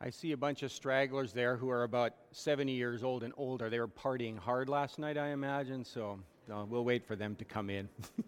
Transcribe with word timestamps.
I 0.00 0.10
see 0.10 0.30
a 0.30 0.36
bunch 0.36 0.62
of 0.62 0.70
stragglers 0.70 1.32
there 1.32 1.56
who 1.56 1.70
are 1.70 1.82
about 1.82 2.12
70 2.30 2.70
years 2.70 3.02
old 3.02 3.24
and 3.24 3.32
older. 3.36 3.68
They 3.68 3.80
were 3.80 3.88
partying 3.88 4.38
hard 4.38 4.68
last 4.68 4.96
night, 5.00 5.18
I 5.18 5.30
imagine, 5.30 5.84
so 5.84 6.20
uh, 6.48 6.64
we'll 6.68 6.84
wait 6.84 7.04
for 7.04 7.16
them 7.16 7.34
to 7.34 7.44
come 7.44 7.68
in. 7.68 7.88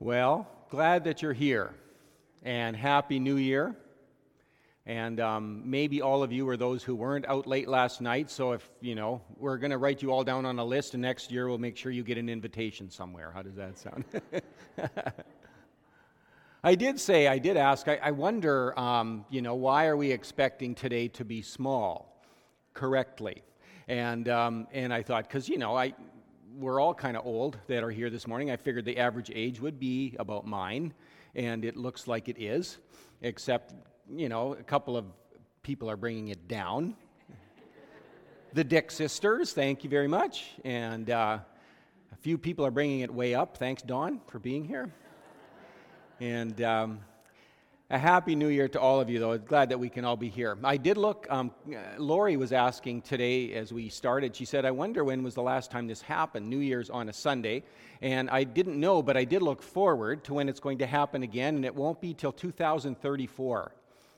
well, 0.00 0.48
glad 0.70 1.04
that 1.04 1.20
you're 1.20 1.34
here 1.34 1.74
and 2.44 2.76
Happy 2.76 3.18
New 3.18 3.36
Year. 3.36 3.74
And 4.86 5.18
um, 5.18 5.62
maybe 5.64 6.02
all 6.02 6.22
of 6.22 6.30
you 6.30 6.46
are 6.50 6.58
those 6.58 6.82
who 6.82 6.94
weren't 6.94 7.24
out 7.26 7.46
late 7.46 7.68
last 7.68 8.02
night. 8.02 8.30
So 8.30 8.52
if, 8.52 8.70
you 8.82 8.94
know, 8.94 9.22
we're 9.38 9.56
going 9.56 9.70
to 9.70 9.78
write 9.78 10.02
you 10.02 10.12
all 10.12 10.24
down 10.24 10.44
on 10.44 10.58
a 10.58 10.64
list, 10.64 10.92
and 10.92 11.00
next 11.00 11.32
year 11.32 11.48
we'll 11.48 11.56
make 11.56 11.78
sure 11.78 11.90
you 11.90 12.04
get 12.04 12.18
an 12.18 12.28
invitation 12.28 12.90
somewhere. 12.90 13.30
How 13.32 13.40
does 13.40 13.54
that 13.54 13.78
sound? 13.78 14.04
I 16.64 16.74
did 16.74 17.00
say, 17.00 17.28
I 17.28 17.38
did 17.38 17.56
ask, 17.56 17.88
I, 17.88 17.98
I 18.02 18.10
wonder, 18.10 18.78
um, 18.78 19.24
you 19.30 19.40
know, 19.40 19.54
why 19.54 19.86
are 19.86 19.96
we 19.96 20.12
expecting 20.12 20.74
today 20.74 21.08
to 21.08 21.24
be 21.24 21.40
small 21.40 22.22
correctly? 22.74 23.42
And, 23.88 24.28
um, 24.28 24.66
and 24.70 24.92
I 24.92 25.02
thought, 25.02 25.24
because, 25.24 25.48
you 25.48 25.56
know, 25.56 25.76
I, 25.76 25.94
we're 26.58 26.78
all 26.78 26.94
kind 26.94 27.16
of 27.16 27.24
old 27.24 27.58
that 27.68 27.82
are 27.82 27.90
here 27.90 28.10
this 28.10 28.26
morning. 28.26 28.50
I 28.50 28.56
figured 28.56 28.84
the 28.84 28.98
average 28.98 29.30
age 29.34 29.60
would 29.60 29.80
be 29.80 30.14
about 30.18 30.46
mine 30.46 30.92
and 31.34 31.64
it 31.64 31.76
looks 31.76 32.06
like 32.06 32.28
it 32.28 32.40
is, 32.40 32.78
except, 33.22 33.74
you 34.14 34.28
know, 34.28 34.54
a 34.54 34.62
couple 34.62 34.96
of 34.96 35.06
people 35.62 35.90
are 35.90 35.96
bringing 35.96 36.28
it 36.28 36.46
down. 36.48 36.94
the 38.52 38.64
Dick 38.64 38.90
sisters, 38.90 39.52
thank 39.52 39.84
you 39.84 39.90
very 39.90 40.08
much. 40.08 40.50
And 40.64 41.10
uh, 41.10 41.38
a 42.12 42.16
few 42.16 42.38
people 42.38 42.64
are 42.64 42.70
bringing 42.70 43.00
it 43.00 43.12
way 43.12 43.34
up. 43.34 43.56
Thanks, 43.56 43.82
Dawn, 43.82 44.20
for 44.28 44.38
being 44.38 44.64
here. 44.64 44.92
And 46.20 46.62
um, 46.62 47.00
a 47.90 47.98
happy 47.98 48.34
new 48.34 48.48
year 48.48 48.66
to 48.68 48.80
all 48.80 49.00
of 49.00 49.10
you, 49.10 49.18
though. 49.18 49.36
Glad 49.36 49.68
that 49.68 49.78
we 49.78 49.90
can 49.90 50.04
all 50.04 50.16
be 50.16 50.30
here. 50.30 50.56
I 50.64 50.78
did 50.78 50.96
look, 50.96 51.26
um, 51.28 51.52
Lori 51.98 52.36
was 52.36 52.52
asking 52.52 53.02
today 53.02 53.52
as 53.52 53.72
we 53.72 53.90
started, 53.90 54.34
she 54.34 54.46
said, 54.46 54.64
I 54.64 54.70
wonder 54.70 55.04
when 55.04 55.22
was 55.22 55.34
the 55.34 55.42
last 55.42 55.70
time 55.70 55.86
this 55.86 56.00
happened, 56.00 56.48
New 56.48 56.58
Year's 56.58 56.88
on 56.88 57.10
a 57.10 57.12
Sunday. 57.12 57.62
And 58.00 58.30
I 58.30 58.44
didn't 58.44 58.80
know, 58.80 59.02
but 59.02 59.16
I 59.16 59.24
did 59.24 59.42
look 59.42 59.62
forward 59.62 60.24
to 60.24 60.34
when 60.34 60.48
it's 60.48 60.60
going 60.60 60.78
to 60.78 60.86
happen 60.86 61.22
again, 61.22 61.56
and 61.56 61.64
it 61.64 61.74
won't 61.74 62.00
be 62.00 62.14
till 62.14 62.32
2034. 62.32 63.72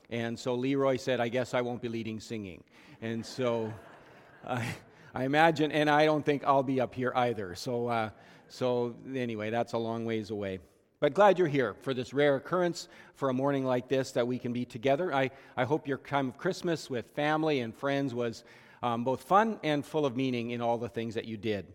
And 0.09 0.39
so 0.39 0.55
Leroy 0.55 0.95
said, 0.95 1.19
I 1.19 1.27
guess 1.27 1.53
I 1.53 1.59
won't 1.59 1.81
be 1.81 1.89
leading 1.89 2.21
singing. 2.21 2.63
And 3.01 3.25
so 3.25 3.73
I, 4.47 4.65
I 5.13 5.25
imagine, 5.25 5.73
and 5.73 5.89
I 5.89 6.05
don't 6.05 6.25
think 6.25 6.45
I'll 6.45 6.63
be 6.63 6.79
up 6.79 6.95
here 6.95 7.11
either. 7.13 7.53
So, 7.55 7.87
uh, 7.87 8.09
so 8.47 8.95
anyway, 9.13 9.49
that's 9.49 9.73
a 9.73 9.77
long 9.77 10.05
ways 10.05 10.29
away. 10.29 10.59
But 10.99 11.13
glad 11.13 11.37
you're 11.37 11.47
here 11.47 11.75
for 11.83 11.93
this 11.93 12.11
rare 12.11 12.37
occurrence 12.37 12.87
for 13.13 13.29
a 13.29 13.33
morning 13.33 13.63
like 13.63 13.87
this 13.87 14.13
that 14.13 14.25
we 14.25 14.39
can 14.39 14.51
be 14.51 14.65
together. 14.65 15.13
I, 15.13 15.29
I 15.55 15.63
hope 15.63 15.87
your 15.87 15.99
time 15.99 16.29
of 16.29 16.39
Christmas 16.39 16.89
with 16.89 17.05
family 17.11 17.59
and 17.59 17.75
friends 17.75 18.15
was 18.15 18.43
um, 18.81 19.03
both 19.03 19.21
fun 19.21 19.59
and 19.63 19.85
full 19.85 20.07
of 20.07 20.15
meaning 20.15 20.49
in 20.49 20.59
all 20.59 20.79
the 20.79 20.89
things 20.89 21.13
that 21.13 21.25
you 21.25 21.37
did. 21.37 21.67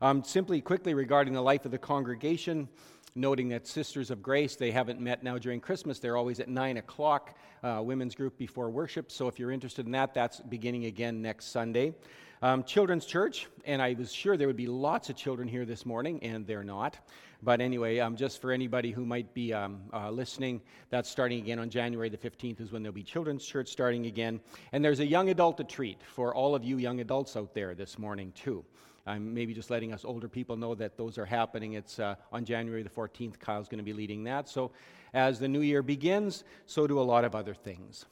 Um, 0.00 0.22
simply, 0.22 0.60
quickly 0.60 0.94
regarding 0.94 1.34
the 1.34 1.42
life 1.42 1.64
of 1.64 1.72
the 1.72 1.78
congregation, 1.78 2.68
noting 3.16 3.48
that 3.48 3.66
Sisters 3.66 4.12
of 4.12 4.22
Grace, 4.22 4.54
they 4.54 4.70
haven't 4.70 5.00
met 5.00 5.24
now 5.24 5.36
during 5.36 5.58
Christmas. 5.58 5.98
They're 5.98 6.16
always 6.16 6.38
at 6.38 6.46
9 6.46 6.76
o'clock, 6.76 7.36
uh, 7.64 7.80
women's 7.82 8.14
group 8.14 8.38
before 8.38 8.70
worship. 8.70 9.10
So 9.10 9.26
if 9.26 9.36
you're 9.36 9.50
interested 9.50 9.84
in 9.86 9.90
that, 9.92 10.14
that's 10.14 10.38
beginning 10.38 10.84
again 10.84 11.20
next 11.20 11.46
Sunday. 11.46 11.92
Um, 12.40 12.62
children's 12.62 13.06
Church, 13.06 13.48
and 13.64 13.80
I 13.80 13.94
was 13.94 14.12
sure 14.12 14.36
there 14.36 14.46
would 14.46 14.56
be 14.56 14.66
lots 14.66 15.08
of 15.08 15.16
children 15.16 15.48
here 15.48 15.64
this 15.64 15.86
morning, 15.86 16.22
and 16.22 16.46
they're 16.46 16.62
not. 16.62 16.98
But 17.44 17.60
anyway, 17.60 17.98
um, 17.98 18.16
just 18.16 18.40
for 18.40 18.52
anybody 18.52 18.90
who 18.90 19.04
might 19.04 19.34
be 19.34 19.52
um, 19.52 19.82
uh, 19.92 20.10
listening, 20.10 20.62
that's 20.88 21.10
starting 21.10 21.40
again 21.40 21.58
on 21.58 21.68
January 21.68 22.08
the 22.08 22.16
15th, 22.16 22.62
is 22.62 22.72
when 22.72 22.82
there'll 22.82 22.94
be 22.94 23.02
Children's 23.02 23.44
Church 23.44 23.68
starting 23.68 24.06
again. 24.06 24.40
And 24.72 24.82
there's 24.82 25.00
a 25.00 25.06
young 25.06 25.28
adult 25.28 25.68
treat 25.68 26.00
for 26.02 26.34
all 26.34 26.54
of 26.54 26.64
you 26.64 26.78
young 26.78 27.00
adults 27.00 27.36
out 27.36 27.52
there 27.52 27.74
this 27.74 27.98
morning, 27.98 28.32
too. 28.34 28.64
I'm 29.06 29.34
maybe 29.34 29.52
just 29.52 29.68
letting 29.68 29.92
us 29.92 30.06
older 30.06 30.26
people 30.26 30.56
know 30.56 30.74
that 30.76 30.96
those 30.96 31.18
are 31.18 31.26
happening. 31.26 31.74
It's 31.74 31.98
uh, 31.98 32.14
on 32.32 32.46
January 32.46 32.82
the 32.82 32.88
14th. 32.88 33.38
Kyle's 33.38 33.68
going 33.68 33.78
to 33.78 33.84
be 33.84 33.92
leading 33.92 34.24
that. 34.24 34.48
So 34.48 34.70
as 35.12 35.38
the 35.38 35.48
new 35.48 35.60
year 35.60 35.82
begins, 35.82 36.44
so 36.64 36.86
do 36.86 36.98
a 36.98 37.02
lot 37.02 37.26
of 37.26 37.34
other 37.34 37.52
things. 37.52 38.06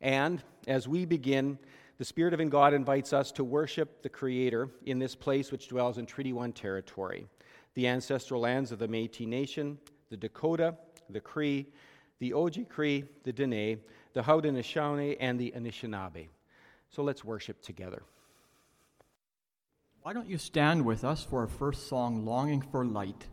And 0.00 0.42
as 0.66 0.88
we 0.88 1.04
begin, 1.04 1.58
the 1.98 2.04
Spirit 2.04 2.34
of 2.34 2.50
God 2.50 2.74
invites 2.74 3.12
us 3.12 3.30
to 3.32 3.44
worship 3.44 4.02
the 4.02 4.08
Creator 4.08 4.68
in 4.84 4.98
this 4.98 5.14
place 5.14 5.52
which 5.52 5.68
dwells 5.68 5.98
in 5.98 6.06
Treaty 6.06 6.32
1 6.32 6.52
territory 6.52 7.28
the 7.74 7.88
ancestral 7.88 8.40
lands 8.40 8.72
of 8.72 8.78
the 8.78 8.88
Metis 8.88 9.26
Nation, 9.26 9.78
the 10.10 10.16
Dakota, 10.16 10.76
the 11.08 11.20
Cree, 11.20 11.66
the 12.18 12.32
Oji-Cree, 12.32 13.04
the 13.24 13.32
Dene, 13.32 13.80
the 14.12 14.22
Haudenosaunee, 14.22 15.16
and 15.20 15.38
the 15.38 15.52
Anishinaabe. 15.56 16.28
So 16.90 17.02
let's 17.02 17.24
worship 17.24 17.62
together. 17.62 18.02
Why 20.02 20.12
don't 20.12 20.28
you 20.28 20.38
stand 20.38 20.84
with 20.84 21.04
us 21.04 21.24
for 21.24 21.40
our 21.40 21.46
first 21.46 21.88
song, 21.88 22.24
Longing 22.26 22.60
for 22.60 22.84
Light? 22.84 23.26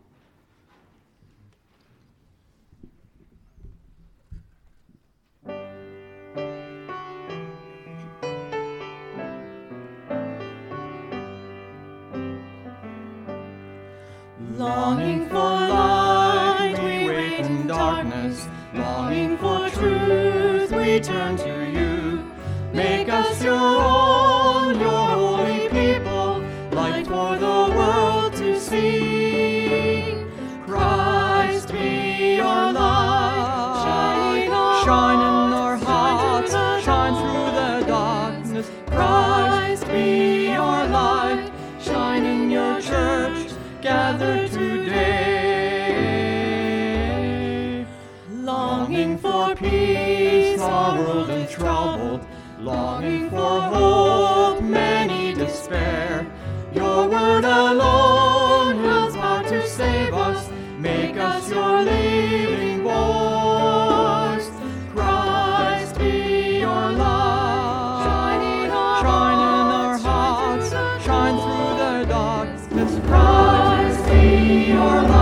Longing 14.59 15.29
for 15.29 15.35
light, 15.35 16.75
we 16.79 17.07
wait 17.07 17.45
in 17.45 17.65
darkness. 17.65 18.45
Longing 18.73 19.37
for 19.37 19.69
truth, 19.69 20.69
we 20.73 20.99
turn 20.99 21.37
to 21.37 21.71
you. 21.71 22.29
Make 22.73 23.07
us 23.07 23.41
your 23.41 23.55
own, 23.55 24.18
alone 57.49 58.77
has 58.85 59.15
power 59.15 59.43
to 59.49 59.67
save 59.67 60.13
us, 60.13 60.49
make 60.77 61.17
us 61.17 61.49
your 61.49 61.81
living 61.83 62.83
voice. 62.83 64.49
Christ 64.93 65.97
be 65.97 66.59
your 66.59 66.91
light, 66.91 68.03
shine 68.05 68.41
in 68.65 68.69
our, 68.71 69.01
shine 69.01 69.39
in 69.39 69.67
our 69.81 69.97
hearts, 69.97 70.69
shine 71.03 71.37
through 71.43 71.77
the 71.83 72.05
darkness. 72.07 72.99
Christ 73.07 74.05
be 74.09 74.67
your 74.69 75.01
light, 75.03 75.18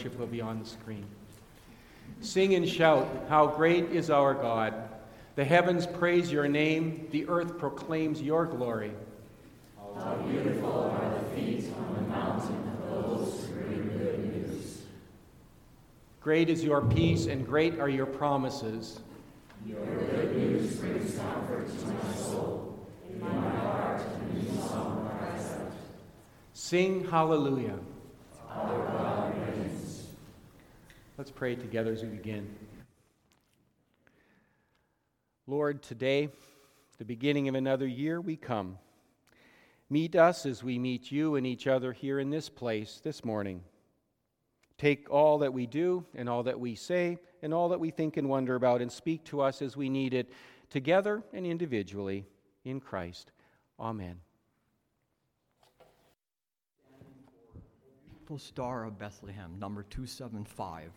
worship 0.00 0.18
will 0.18 0.26
be 0.26 0.40
on 0.40 0.58
the 0.58 0.64
screen. 0.64 1.04
Sing 2.22 2.54
and 2.54 2.66
shout, 2.66 3.06
How 3.28 3.46
great 3.46 3.90
is 3.90 4.08
our 4.08 4.32
God! 4.32 4.72
The 5.36 5.44
heavens 5.44 5.86
praise 5.86 6.32
your 6.32 6.48
name, 6.48 7.06
the 7.10 7.28
earth 7.28 7.58
proclaims 7.58 8.22
your 8.22 8.46
glory. 8.46 8.92
How 9.94 10.14
beautiful 10.14 10.90
are 10.90 11.18
the 11.18 11.24
feet 11.36 11.70
on 11.76 11.94
the 11.94 12.08
mountain 12.08 12.72
of 12.72 12.90
those 12.90 13.46
who 13.46 13.54
bring 13.54 13.98
good 13.98 14.46
news. 14.48 14.82
Great 16.22 16.48
is 16.48 16.64
your 16.64 16.80
peace, 16.80 17.26
and 17.26 17.46
great 17.46 17.78
are 17.78 17.88
your 17.88 18.06
promises. 18.06 19.00
Your 19.66 19.84
good 19.84 20.34
news 20.34 20.76
brings 20.76 21.18
comfort 21.18 21.68
to 21.68 21.86
my 21.86 22.14
soul. 22.14 22.78
In 23.10 23.20
my 23.20 23.28
heart, 23.28 24.00
a 24.00 24.34
new 24.34 24.60
song 24.62 25.10
cries 25.18 25.50
out. 25.52 25.72
Sing 26.54 27.06
hallelujah. 27.06 27.78
Our 28.50 28.78
God 28.88 29.34
reigns. 29.38 29.79
Let's 31.20 31.30
pray 31.30 31.54
together 31.54 31.92
as 31.92 32.02
we 32.02 32.08
begin. 32.08 32.48
Lord, 35.46 35.82
today, 35.82 36.30
the 36.96 37.04
beginning 37.04 37.46
of 37.46 37.54
another 37.54 37.86
year, 37.86 38.22
we 38.22 38.36
come. 38.36 38.78
Meet 39.90 40.16
us 40.16 40.46
as 40.46 40.64
we 40.64 40.78
meet 40.78 41.12
you 41.12 41.34
and 41.34 41.46
each 41.46 41.66
other 41.66 41.92
here 41.92 42.20
in 42.20 42.30
this 42.30 42.48
place 42.48 43.02
this 43.04 43.22
morning. 43.22 43.60
Take 44.78 45.10
all 45.10 45.36
that 45.40 45.52
we 45.52 45.66
do 45.66 46.06
and 46.14 46.26
all 46.26 46.44
that 46.44 46.58
we 46.58 46.74
say 46.74 47.18
and 47.42 47.52
all 47.52 47.68
that 47.68 47.80
we 47.80 47.90
think 47.90 48.16
and 48.16 48.26
wonder 48.26 48.54
about 48.54 48.80
and 48.80 48.90
speak 48.90 49.22
to 49.24 49.42
us 49.42 49.60
as 49.60 49.76
we 49.76 49.90
need 49.90 50.14
it, 50.14 50.32
together 50.70 51.22
and 51.34 51.44
individually, 51.44 52.24
in 52.64 52.80
Christ. 52.80 53.30
Amen. 53.78 54.20
Star 58.38 58.84
of 58.84 58.96
Bethlehem, 58.98 59.58
number 59.58 59.82
275. 59.82 60.92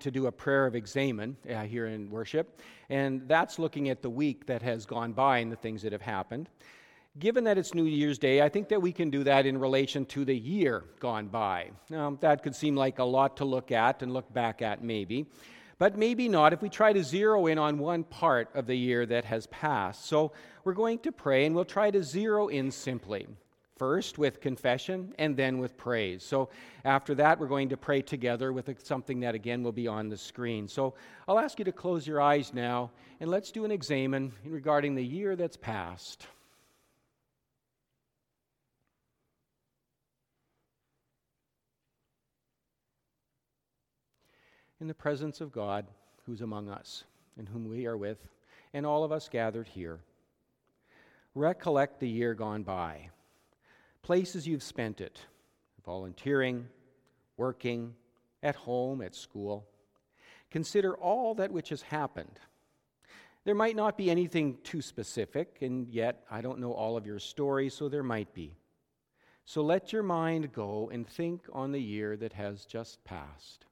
To 0.00 0.10
do 0.10 0.26
a 0.26 0.32
prayer 0.32 0.66
of 0.66 0.74
examen 0.74 1.36
uh, 1.48 1.62
here 1.62 1.86
in 1.86 2.10
worship, 2.10 2.60
and 2.88 3.28
that's 3.28 3.58
looking 3.58 3.88
at 3.88 4.02
the 4.02 4.10
week 4.10 4.46
that 4.46 4.62
has 4.62 4.86
gone 4.86 5.12
by 5.12 5.38
and 5.38 5.50
the 5.50 5.56
things 5.56 5.82
that 5.82 5.92
have 5.92 6.02
happened. 6.02 6.48
Given 7.18 7.44
that 7.44 7.58
it's 7.58 7.74
New 7.74 7.84
Year's 7.84 8.18
Day, 8.18 8.40
I 8.40 8.48
think 8.48 8.68
that 8.68 8.80
we 8.80 8.92
can 8.92 9.10
do 9.10 9.24
that 9.24 9.44
in 9.44 9.58
relation 9.58 10.06
to 10.06 10.24
the 10.24 10.36
year 10.36 10.84
gone 11.00 11.26
by. 11.26 11.70
Now, 11.88 12.16
that 12.20 12.42
could 12.42 12.54
seem 12.54 12.76
like 12.76 13.00
a 13.00 13.04
lot 13.04 13.38
to 13.38 13.44
look 13.44 13.72
at 13.72 14.02
and 14.02 14.12
look 14.12 14.32
back 14.32 14.62
at, 14.62 14.84
maybe, 14.84 15.26
but 15.78 15.98
maybe 15.98 16.28
not 16.28 16.52
if 16.52 16.62
we 16.62 16.68
try 16.68 16.92
to 16.92 17.02
zero 17.02 17.46
in 17.46 17.58
on 17.58 17.78
one 17.78 18.04
part 18.04 18.48
of 18.54 18.66
the 18.66 18.76
year 18.76 19.06
that 19.06 19.24
has 19.24 19.48
passed. 19.48 20.06
So, 20.06 20.32
we're 20.62 20.74
going 20.74 21.00
to 21.00 21.10
pray 21.10 21.46
and 21.46 21.54
we'll 21.54 21.64
try 21.64 21.90
to 21.90 22.02
zero 22.02 22.48
in 22.48 22.70
simply 22.70 23.26
first 23.80 24.18
with 24.18 24.42
confession 24.42 25.14
and 25.18 25.34
then 25.34 25.56
with 25.56 25.74
praise. 25.78 26.22
So 26.22 26.50
after 26.84 27.14
that, 27.14 27.40
we're 27.40 27.46
going 27.46 27.70
to 27.70 27.78
pray 27.78 28.02
together 28.02 28.52
with 28.52 28.68
something 28.86 29.20
that 29.20 29.34
again 29.34 29.62
will 29.62 29.72
be 29.72 29.88
on 29.88 30.10
the 30.10 30.18
screen. 30.18 30.68
So 30.68 30.92
I'll 31.26 31.38
ask 31.38 31.58
you 31.58 31.64
to 31.64 31.72
close 31.72 32.06
your 32.06 32.20
eyes 32.20 32.52
now 32.52 32.90
and 33.20 33.30
let's 33.30 33.50
do 33.50 33.64
an 33.64 33.70
examen 33.70 34.32
regarding 34.44 34.96
the 34.96 35.02
year 35.02 35.34
that's 35.34 35.56
passed. 35.56 36.26
In 44.78 44.88
the 44.88 44.94
presence 44.94 45.40
of 45.40 45.52
God, 45.52 45.86
who's 46.26 46.42
among 46.42 46.68
us 46.68 47.04
and 47.38 47.48
whom 47.48 47.66
we 47.66 47.86
are 47.86 47.96
with, 47.96 48.18
and 48.74 48.84
all 48.84 49.04
of 49.04 49.10
us 49.10 49.30
gathered 49.30 49.68
here, 49.68 50.00
recollect 51.34 51.98
the 51.98 52.08
year 52.10 52.34
gone 52.34 52.62
by 52.62 53.08
places 54.02 54.46
you've 54.46 54.62
spent 54.62 55.00
it 55.00 55.20
volunteering, 55.84 56.68
working, 57.36 57.94
at 58.42 58.54
home, 58.54 59.02
at 59.02 59.14
school. 59.14 59.66
Consider 60.50 60.94
all 60.96 61.34
that 61.34 61.50
which 61.50 61.70
has 61.70 61.82
happened. 61.82 62.38
There 63.44 63.54
might 63.54 63.76
not 63.76 63.96
be 63.96 64.10
anything 64.10 64.58
too 64.62 64.82
specific, 64.82 65.58
and 65.62 65.88
yet 65.88 66.24
I 66.30 66.42
don't 66.42 66.58
know 66.58 66.72
all 66.72 66.96
of 66.96 67.06
your 67.06 67.18
story, 67.18 67.70
so 67.70 67.88
there 67.88 68.02
might 68.02 68.34
be. 68.34 68.56
So 69.46 69.62
let 69.62 69.92
your 69.92 70.02
mind 70.02 70.52
go 70.52 70.90
and 70.92 71.06
think 71.06 71.46
on 71.52 71.72
the 71.72 71.80
year 71.80 72.16
that 72.18 72.34
has 72.34 72.66
just 72.66 73.02
passed. 73.04 73.66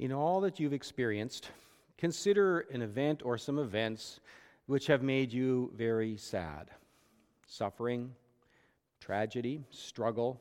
In 0.00 0.12
all 0.12 0.40
that 0.40 0.58
you've 0.58 0.72
experienced, 0.72 1.50
consider 1.98 2.60
an 2.72 2.80
event 2.80 3.20
or 3.22 3.36
some 3.36 3.58
events 3.58 4.20
which 4.64 4.86
have 4.86 5.02
made 5.02 5.30
you 5.30 5.70
very 5.76 6.16
sad. 6.16 6.70
Suffering, 7.46 8.14
tragedy, 8.98 9.62
struggle, 9.68 10.40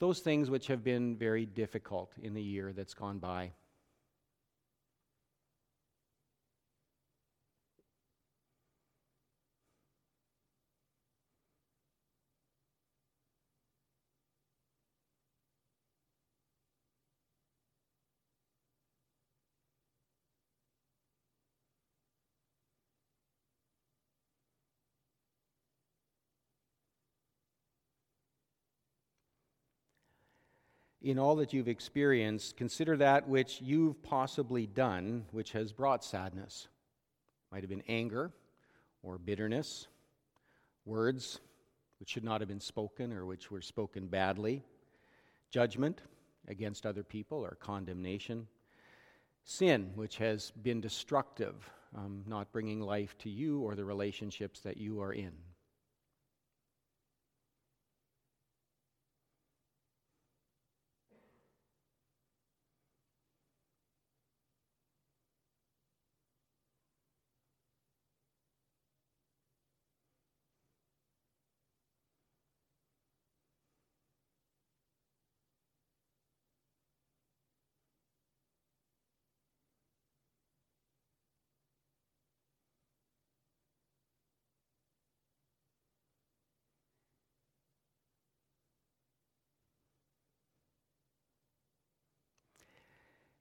those 0.00 0.18
things 0.18 0.50
which 0.50 0.66
have 0.66 0.82
been 0.82 1.14
very 1.14 1.46
difficult 1.46 2.10
in 2.20 2.34
the 2.34 2.42
year 2.42 2.72
that's 2.72 2.92
gone 2.92 3.18
by. 3.18 3.52
In 31.00 31.18
all 31.18 31.36
that 31.36 31.52
you've 31.52 31.68
experienced, 31.68 32.56
consider 32.56 32.96
that 32.96 33.28
which 33.28 33.60
you've 33.60 34.02
possibly 34.02 34.66
done 34.66 35.24
which 35.30 35.52
has 35.52 35.72
brought 35.72 36.04
sadness. 36.04 36.68
Might 37.52 37.62
have 37.62 37.70
been 37.70 37.84
anger 37.88 38.32
or 39.02 39.18
bitterness, 39.18 39.86
words 40.84 41.40
which 42.00 42.10
should 42.10 42.24
not 42.24 42.40
have 42.40 42.48
been 42.48 42.60
spoken 42.60 43.12
or 43.12 43.26
which 43.26 43.50
were 43.50 43.60
spoken 43.60 44.06
badly, 44.06 44.62
judgment 45.50 46.00
against 46.48 46.86
other 46.86 47.02
people 47.02 47.38
or 47.38 47.56
condemnation, 47.60 48.46
sin 49.44 49.90
which 49.94 50.16
has 50.18 50.50
been 50.62 50.80
destructive, 50.80 51.54
um, 51.96 52.22
not 52.26 52.52
bringing 52.52 52.80
life 52.80 53.16
to 53.18 53.30
you 53.30 53.60
or 53.60 53.74
the 53.74 53.84
relationships 53.84 54.60
that 54.60 54.76
you 54.76 55.00
are 55.00 55.12
in. 55.12 55.32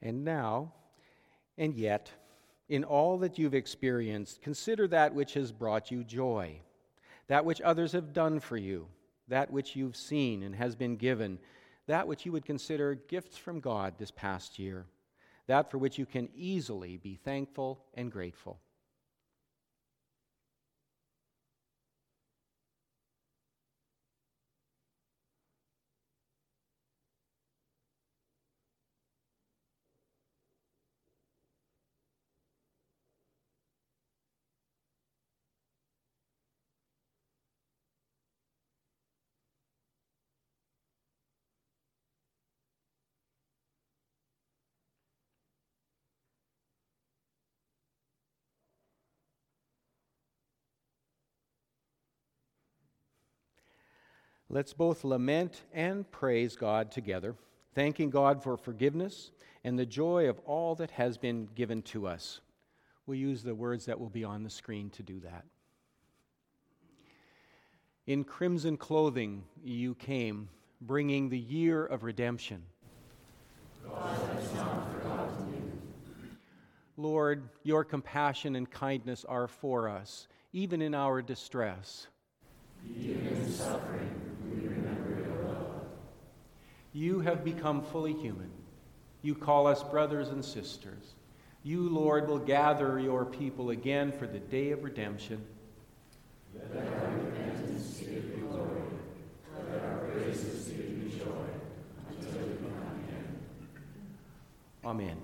And 0.08 0.24
now, 0.24 0.72
and 1.58 1.76
yet, 1.76 2.10
in 2.70 2.86
all 2.86 3.18
that 3.18 3.38
you've 3.38 3.54
experienced, 3.54 4.42
consider 4.42 4.88
that 4.88 5.14
which 5.14 5.34
has 5.34 5.52
brought 5.52 5.92
you 5.92 6.06
joy, 6.06 6.62
that 7.28 7.44
which 7.44 7.60
others 7.60 7.92
have 7.92 8.14
done 8.14 8.40
for 8.40 8.56
you, 8.56 8.88
that 9.28 9.52
which 9.52 9.76
you've 9.76 9.98
seen 9.98 10.44
and 10.44 10.56
has 10.56 10.78
been 10.78 10.96
given, 10.96 11.38
that 11.88 12.08
which 12.08 12.26
you 12.26 12.32
would 12.32 12.46
consider 12.46 12.96
gifts 12.96 13.36
from 13.36 13.60
God 13.60 13.96
this 13.98 14.12
past 14.12 14.58
year, 14.58 14.86
that 15.48 15.70
for 15.70 15.78
which 15.78 15.98
you 15.98 16.06
can 16.06 16.30
easily 16.34 16.96
be 16.96 17.16
thankful 17.16 17.84
and 17.94 18.10
grateful. 18.10 18.62
Let's 54.50 54.74
both 54.74 55.04
lament 55.04 55.64
and 55.74 56.10
praise 56.10 56.56
God 56.56 56.92
together, 56.92 57.36
thanking 57.76 58.10
God 58.10 58.42
for 58.42 58.56
forgiveness 58.58 59.32
and 59.64 59.78
the 59.78 59.86
joy 59.86 60.30
of 60.30 60.40
all 60.46 60.76
that 60.76 60.92
has 60.92 61.18
been 61.18 61.50
given 61.54 61.82
to 61.84 62.08
us. 62.08 62.40
We'll 63.06 63.18
use 63.18 63.44
the 63.44 63.56
words 63.56 63.86
that 63.86 64.00
will 64.00 64.10
be 64.10 64.24
on 64.24 64.44
the 64.44 64.50
screen 64.50 64.90
to 64.92 65.04
do 65.04 65.20
that. 65.22 65.46
In 68.06 68.24
crimson 68.24 68.78
clothing 68.78 69.44
you 69.64 69.96
came, 69.96 70.48
bringing 70.80 71.30
the 71.30 71.38
year 71.38 71.86
of 71.86 72.04
redemption. 72.04 72.64
God 73.84 74.18
has 74.36 74.54
not 74.54 74.92
forgotten. 74.94 75.82
Lord, 76.96 77.50
your 77.64 77.84
compassion 77.84 78.56
and 78.56 78.70
kindness 78.70 79.26
are 79.26 79.48
for 79.48 79.90
us 79.90 80.28
even 80.54 80.82
in 80.82 80.96
our 80.96 81.22
distress. 81.22 82.08
Even 82.98 83.28
in 83.28 83.52
suffering, 83.52 84.10
we 84.50 84.68
remember 84.68 85.10
your 85.20 85.44
love. 85.48 85.82
You 86.98 87.20
have 87.20 87.46
become 87.46 87.84
fully 87.84 88.14
human. 88.14 88.50
You 89.22 89.36
call 89.36 89.68
us 89.68 89.84
brothers 89.84 90.30
and 90.30 90.44
sisters. 90.44 91.14
You, 91.62 91.88
Lord, 91.88 92.28
will 92.28 92.40
gather 92.40 93.00
your 93.00 93.24
people 93.24 93.70
again 93.70 94.12
for 94.12 94.26
the 94.26 94.40
day 94.40 94.72
of 94.72 94.84
redemption. 94.84 95.46
Let 96.56 96.88
our 96.88 97.12
repentance 97.20 98.00
give 98.00 98.10
you 98.10 98.48
glory. 98.50 98.82
Let 99.72 99.84
our 99.84 99.98
praises 100.08 100.70
give 100.70 100.90
you 100.90 101.20
joy 101.20 101.46
until 102.10 102.48
we 102.48 102.56
come 102.56 102.74
again. 103.06 103.40
Amen. 104.84 105.18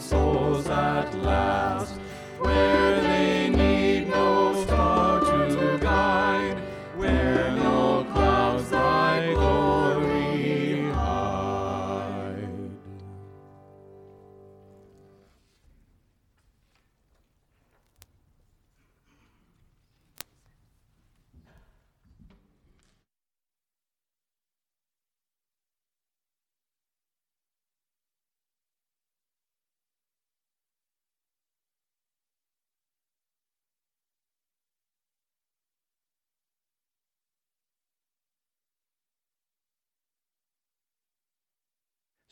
souls 0.00 0.66
at 0.68 1.14
last. 1.22 2.00
Where 2.40 2.87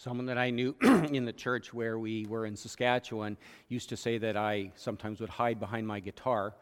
Someone 0.07 0.27
that 0.27 0.39
I 0.39 0.51
knew 0.51 0.73
in 1.11 1.25
the 1.25 1.33
church 1.33 1.75
where 1.75 1.99
we 1.99 2.27
were 2.27 2.47
in 2.47 2.55
Saskatchewan 2.55 3.37
used 3.69 3.89
to 3.89 3.97
say 3.97 4.19
that 4.19 4.37
I 4.37 4.71
sometimes 4.77 5.21
would 5.21 5.29
hide 5.29 5.59
behind 5.59 5.85
my 5.85 5.99
guitar. 5.99 6.55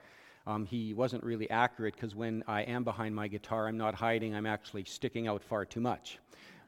Um, 0.46 0.64
he 0.64 0.94
wasn't 0.94 1.22
really 1.22 1.50
accurate 1.50 1.92
because 1.92 2.14
when 2.14 2.42
I 2.48 2.62
am 2.62 2.85
behind 2.85 3.14
my 3.14 3.28
guitar, 3.28 3.68
I'm 3.68 3.76
not 3.76 3.94
hiding, 3.94 4.35
I'm 4.35 4.46
actually 4.46 4.85
sticking 4.85 5.28
out 5.28 5.44
far 5.44 5.66
too 5.66 5.83
much. 5.83 6.20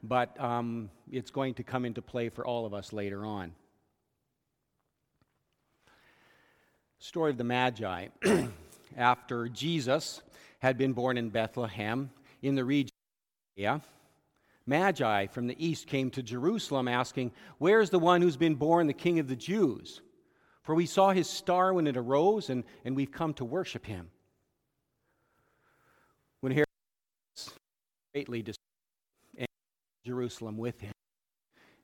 But 0.03 0.39
um, 0.39 0.91
it's 1.11 1.31
going 1.31 1.55
to 1.55 1.63
come 1.63 1.83
into 1.83 2.03
play 2.03 2.29
for 2.29 2.45
all 2.45 2.67
of 2.67 2.75
us 2.75 2.93
later 2.93 3.25
on. 3.25 3.55
Story 6.99 7.31
of 7.31 7.39
the 7.39 7.43
Magi. 7.43 8.09
After 8.95 9.49
Jesus 9.49 10.21
had 10.59 10.77
been 10.77 10.93
born 10.93 11.17
in 11.17 11.29
Bethlehem 11.29 12.11
in 12.43 12.53
the 12.53 12.63
region 12.63 12.91
of 12.93 13.55
Judea, 13.55 13.81
Magi 14.67 15.27
from 15.27 15.47
the 15.47 15.65
east 15.65 15.87
came 15.87 16.11
to 16.11 16.21
Jerusalem 16.21 16.87
asking, 16.87 17.31
Where's 17.57 17.89
the 17.89 17.99
one 17.99 18.21
who's 18.21 18.37
been 18.37 18.55
born 18.55 18.85
the 18.85 18.93
King 18.93 19.17
of 19.17 19.27
the 19.27 19.35
Jews? 19.35 20.01
For 20.61 20.75
we 20.75 20.85
saw 20.85 21.11
his 21.11 21.29
star 21.29 21.73
when 21.73 21.87
it 21.87 21.95
arose, 21.95 22.49
and, 22.49 22.65
and 22.83 22.93
we've 22.93 23.11
come 23.11 23.33
to 23.35 23.45
worship 23.45 23.85
him. 23.85 24.09
When 26.41 26.51
Herod 26.51 26.67
was 27.35 27.53
greatly 28.13 28.41
disturbed, 28.41 28.59
and 29.37 29.47
Jerusalem 30.05 30.57
with 30.57 30.81
him. 30.81 30.91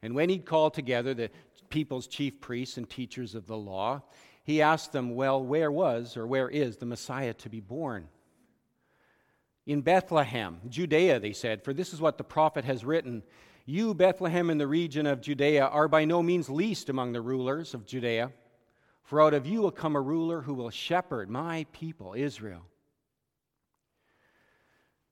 And 0.02 0.14
when 0.14 0.28
he'd 0.28 0.46
called 0.46 0.74
together 0.74 1.14
the 1.14 1.32
people's 1.70 2.08
chief 2.08 2.42
priests 2.42 2.76
and 2.78 2.90
teachers 2.90 3.36
of 3.36 3.48
the 3.48 3.56
law, 3.56 4.02
he 4.44 4.62
asked 4.62 4.92
them, 4.92 5.16
Well, 5.16 5.42
where 5.42 5.72
was 5.72 6.18
or 6.18 6.28
where 6.28 6.50
is 6.50 6.76
the 6.76 6.86
Messiah 6.86 7.34
to 7.36 7.50
be 7.50 7.62
born? 7.62 8.10
In 9.66 9.82
Bethlehem, 9.82 10.60
Judea, 10.68 11.20
they 11.20 11.34
said, 11.34 11.64
for 11.64 11.74
this 11.74 11.94
is 11.94 12.02
what 12.02 12.18
the 12.18 12.24
prophet 12.24 12.66
has 12.66 12.84
written 12.84 13.24
You, 13.66 13.94
Bethlehem, 13.94 14.50
in 14.50 14.58
the 14.58 14.68
region 14.68 15.06
of 15.06 15.22
Judea, 15.22 15.66
are 15.66 15.88
by 15.88 16.04
no 16.04 16.22
means 16.22 16.50
least 16.50 16.90
among 16.90 17.14
the 17.14 17.22
rulers 17.22 17.74
of 17.74 17.86
Judea, 17.86 18.32
for 19.04 19.22
out 19.22 19.34
of 19.34 19.46
you 19.46 19.62
will 19.62 19.72
come 19.72 19.96
a 19.96 20.02
ruler 20.02 20.42
who 20.42 20.54
will 20.54 20.70
shepherd 20.70 21.30
my 21.30 21.66
people, 21.72 22.14
Israel. 22.14 22.66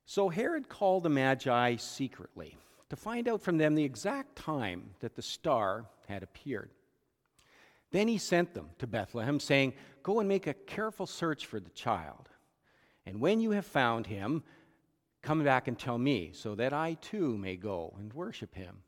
So 0.06 0.28
Herod 0.28 0.68
called 0.68 1.04
the 1.04 1.10
Magi 1.10 1.78
secretly 1.78 2.58
to 2.90 2.98
find 2.98 3.30
out 3.30 3.42
from 3.42 3.58
them 3.58 3.76
the 3.76 3.86
exact 3.86 4.36
time 4.36 4.90
that 5.00 5.16
the 5.16 5.22
star 5.22 5.86
had 6.10 6.24
appeared. 6.24 6.72
Then 7.92 8.10
he 8.10 8.18
sent 8.18 8.54
them 8.54 8.70
to 8.80 8.88
Bethlehem, 8.88 9.40
saying, 9.40 9.74
Go 10.04 10.20
and 10.20 10.28
make 10.28 10.48
a 10.48 10.54
careful 10.54 11.06
search 11.06 11.46
for 11.46 11.62
the 11.62 11.70
child. 11.70 12.28
And 13.06 13.20
when 13.20 13.42
you 13.42 13.52
have 13.52 13.66
found 13.66 14.08
him, 14.08 14.44
come 15.22 15.44
back 15.44 15.68
and 15.68 15.78
tell 15.78 15.98
me, 15.98 16.32
so 16.34 16.56
that 16.56 16.74
I 16.74 16.96
too 16.96 17.38
may 17.38 17.56
go 17.56 17.96
and 18.00 18.14
worship 18.14 18.56
him. 18.56 18.84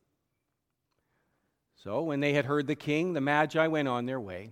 So 1.76 2.04
when 2.04 2.20
they 2.20 2.34
had 2.34 2.46
heard 2.46 2.68
the 2.68 2.76
king, 2.76 3.14
the 3.14 3.22
Magi 3.22 3.68
went 3.68 3.88
on 3.88 4.06
their 4.06 4.20
way. 4.20 4.52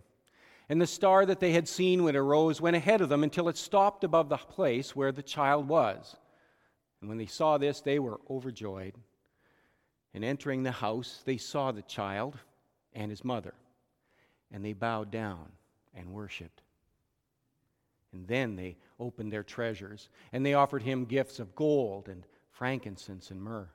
And 0.67 0.81
the 0.81 0.87
star 0.87 1.25
that 1.25 1.39
they 1.39 1.51
had 1.51 1.67
seen 1.67 2.03
when 2.03 2.15
it 2.15 2.19
arose 2.19 2.61
went 2.61 2.75
ahead 2.75 3.01
of 3.01 3.09
them 3.09 3.23
until 3.23 3.49
it 3.49 3.57
stopped 3.57 4.03
above 4.03 4.29
the 4.29 4.37
place 4.37 4.95
where 4.95 5.11
the 5.11 5.23
child 5.23 5.67
was. 5.67 6.15
And 6.99 7.09
when 7.09 7.17
they 7.17 7.25
saw 7.25 7.57
this, 7.57 7.81
they 7.81 7.99
were 7.99 8.21
overjoyed. 8.29 8.95
And 10.13 10.23
entering 10.23 10.63
the 10.63 10.71
house, 10.71 11.23
they 11.25 11.37
saw 11.37 11.71
the 11.71 11.81
child 11.81 12.37
and 12.93 13.09
his 13.09 13.23
mother, 13.23 13.53
and 14.51 14.63
they 14.63 14.73
bowed 14.73 15.11
down 15.11 15.51
and 15.93 16.11
worshiped. 16.11 16.61
And 18.13 18.27
then 18.27 18.55
they 18.55 18.77
opened 19.01 19.33
their 19.33 19.43
treasures, 19.43 20.09
and 20.31 20.45
they 20.45 20.53
offered 20.53 20.83
him 20.83 21.05
gifts 21.05 21.39
of 21.39 21.55
gold 21.55 22.07
and 22.07 22.25
frankincense 22.51 23.31
and 23.31 23.41
myrrh. 23.41 23.69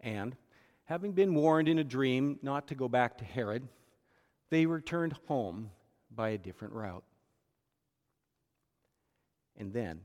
And, 0.00 0.34
having 0.84 1.12
been 1.12 1.34
warned 1.34 1.68
in 1.68 1.78
a 1.78 1.84
dream 1.84 2.38
not 2.42 2.68
to 2.68 2.74
go 2.74 2.88
back 2.88 3.18
to 3.18 3.24
Herod, 3.24 3.68
they 4.50 4.66
returned 4.66 5.14
home 5.28 5.70
by 6.10 6.30
a 6.30 6.38
different 6.38 6.74
route. 6.74 7.04
And 9.58 9.72
then, 9.72 10.00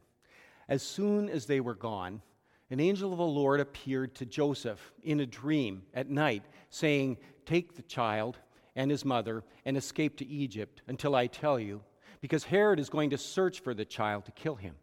as 0.68 0.84
soon 0.84 1.30
as 1.30 1.46
they 1.46 1.60
were 1.60 1.76
gone, 1.76 2.22
an 2.70 2.80
angel 2.80 3.12
of 3.12 3.18
the 3.18 3.26
Lord 3.26 3.60
appeared 3.60 4.16
to 4.16 4.26
Joseph 4.26 4.94
in 5.04 5.20
a 5.20 5.26
dream 5.26 5.84
at 5.94 6.10
night, 6.10 6.44
saying, 6.70 7.18
Take 7.46 7.76
the 7.76 7.82
child 7.82 8.38
and 8.76 8.90
his 8.90 9.04
mother 9.04 9.44
and 9.66 9.76
escape 9.76 10.18
to 10.18 10.28
Egypt 10.28 10.82
until 10.88 11.16
I 11.16 11.28
tell 11.28 11.60
you, 11.60 11.82
because 12.22 12.44
Herod 12.44 12.80
is 12.80 12.90
going 12.90 13.10
to 13.10 13.18
search 13.18 13.60
for 13.60 13.74
the 13.74 13.86
child 13.86 14.26
to 14.26 14.32
kill 14.32 14.56
him. 14.56 14.76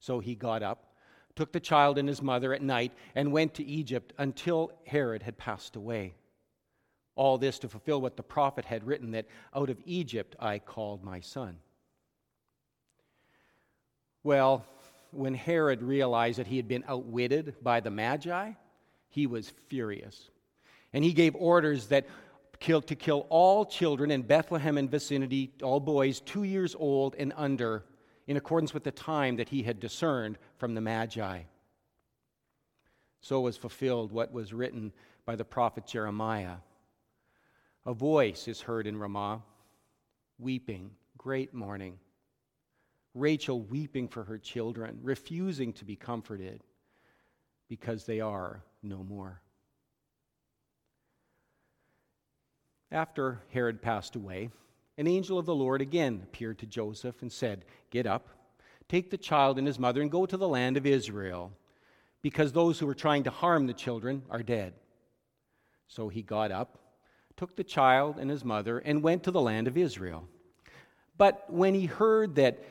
So 0.00 0.18
he 0.18 0.34
got 0.34 0.62
up, 0.62 0.94
took 1.36 1.52
the 1.52 1.60
child 1.60 1.98
and 1.98 2.08
his 2.08 2.20
mother 2.20 2.52
at 2.52 2.62
night, 2.62 2.92
and 3.14 3.32
went 3.32 3.54
to 3.54 3.64
Egypt 3.64 4.12
until 4.18 4.72
Herod 4.86 5.22
had 5.22 5.38
passed 5.38 5.76
away. 5.76 6.14
All 7.14 7.38
this 7.38 7.58
to 7.60 7.68
fulfill 7.68 8.00
what 8.00 8.16
the 8.16 8.22
prophet 8.22 8.64
had 8.64 8.86
written 8.86 9.12
that 9.12 9.26
out 9.54 9.70
of 9.70 9.78
Egypt 9.84 10.34
I 10.40 10.58
called 10.58 11.04
my 11.04 11.20
son. 11.20 11.58
Well, 14.22 14.64
when 15.12 15.34
Herod 15.34 15.82
realized 15.82 16.38
that 16.38 16.46
he 16.46 16.56
had 16.56 16.68
been 16.68 16.84
outwitted 16.88 17.56
by 17.62 17.80
the 17.80 17.90
Magi, 17.90 18.52
he 19.08 19.26
was 19.26 19.50
furious. 19.68 20.30
And 20.92 21.04
he 21.04 21.12
gave 21.12 21.34
orders 21.36 21.88
that 21.88 22.06
to 22.60 22.94
kill 22.94 23.26
all 23.28 23.64
children 23.64 24.10
in 24.10 24.22
Bethlehem 24.22 24.78
and 24.78 24.90
vicinity, 24.90 25.52
all 25.62 25.80
boys 25.80 26.20
two 26.20 26.44
years 26.44 26.76
old 26.78 27.14
and 27.18 27.32
under, 27.36 27.84
in 28.26 28.36
accordance 28.36 28.72
with 28.72 28.84
the 28.84 28.90
time 28.90 29.36
that 29.36 29.48
he 29.48 29.62
had 29.62 29.80
discerned 29.80 30.38
from 30.58 30.74
the 30.74 30.80
Magi. 30.80 31.42
So 33.20 33.40
was 33.40 33.56
fulfilled 33.56 34.12
what 34.12 34.32
was 34.32 34.52
written 34.52 34.92
by 35.26 35.36
the 35.36 35.44
prophet 35.44 35.86
Jeremiah. 35.86 36.56
A 37.86 37.92
voice 37.92 38.46
is 38.46 38.60
heard 38.60 38.86
in 38.86 38.98
Ramah, 38.98 39.42
weeping, 40.38 40.90
great 41.18 41.52
mourning 41.52 41.98
Rachel 43.14 43.60
weeping 43.60 44.08
for 44.08 44.24
her 44.24 44.38
children, 44.38 44.98
refusing 45.02 45.72
to 45.74 45.84
be 45.84 45.96
comforted 45.96 46.62
because 47.68 48.04
they 48.04 48.20
are 48.20 48.62
no 48.82 49.02
more. 49.02 49.40
After 52.92 53.40
Herod 53.52 53.82
passed 53.82 54.16
away, 54.16 54.50
an 54.98 55.06
angel 55.06 55.38
of 55.38 55.46
the 55.46 55.54
Lord 55.54 55.80
again 55.80 56.20
appeared 56.24 56.58
to 56.58 56.66
Joseph 56.66 57.22
and 57.22 57.30
said, 57.30 57.64
Get 57.90 58.06
up, 58.06 58.28
take 58.88 59.10
the 59.10 59.16
child 59.16 59.58
and 59.58 59.66
his 59.66 59.78
mother, 59.78 60.02
and 60.02 60.10
go 60.10 60.26
to 60.26 60.36
the 60.36 60.48
land 60.48 60.76
of 60.76 60.86
Israel, 60.86 61.52
because 62.20 62.52
those 62.52 62.78
who 62.78 62.86
were 62.86 62.94
trying 62.94 63.24
to 63.24 63.30
harm 63.30 63.66
the 63.66 63.72
children 63.72 64.22
are 64.28 64.42
dead. 64.42 64.74
So 65.86 66.08
he 66.08 66.22
got 66.22 66.50
up, 66.50 66.78
took 67.36 67.56
the 67.56 67.64
child 67.64 68.18
and 68.18 68.28
his 68.28 68.44
mother, 68.44 68.78
and 68.78 69.02
went 69.02 69.22
to 69.24 69.30
the 69.30 69.40
land 69.40 69.68
of 69.68 69.78
Israel. 69.78 70.28
But 71.16 71.44
when 71.48 71.74
he 71.74 71.86
heard 71.86 72.34
that 72.36 72.62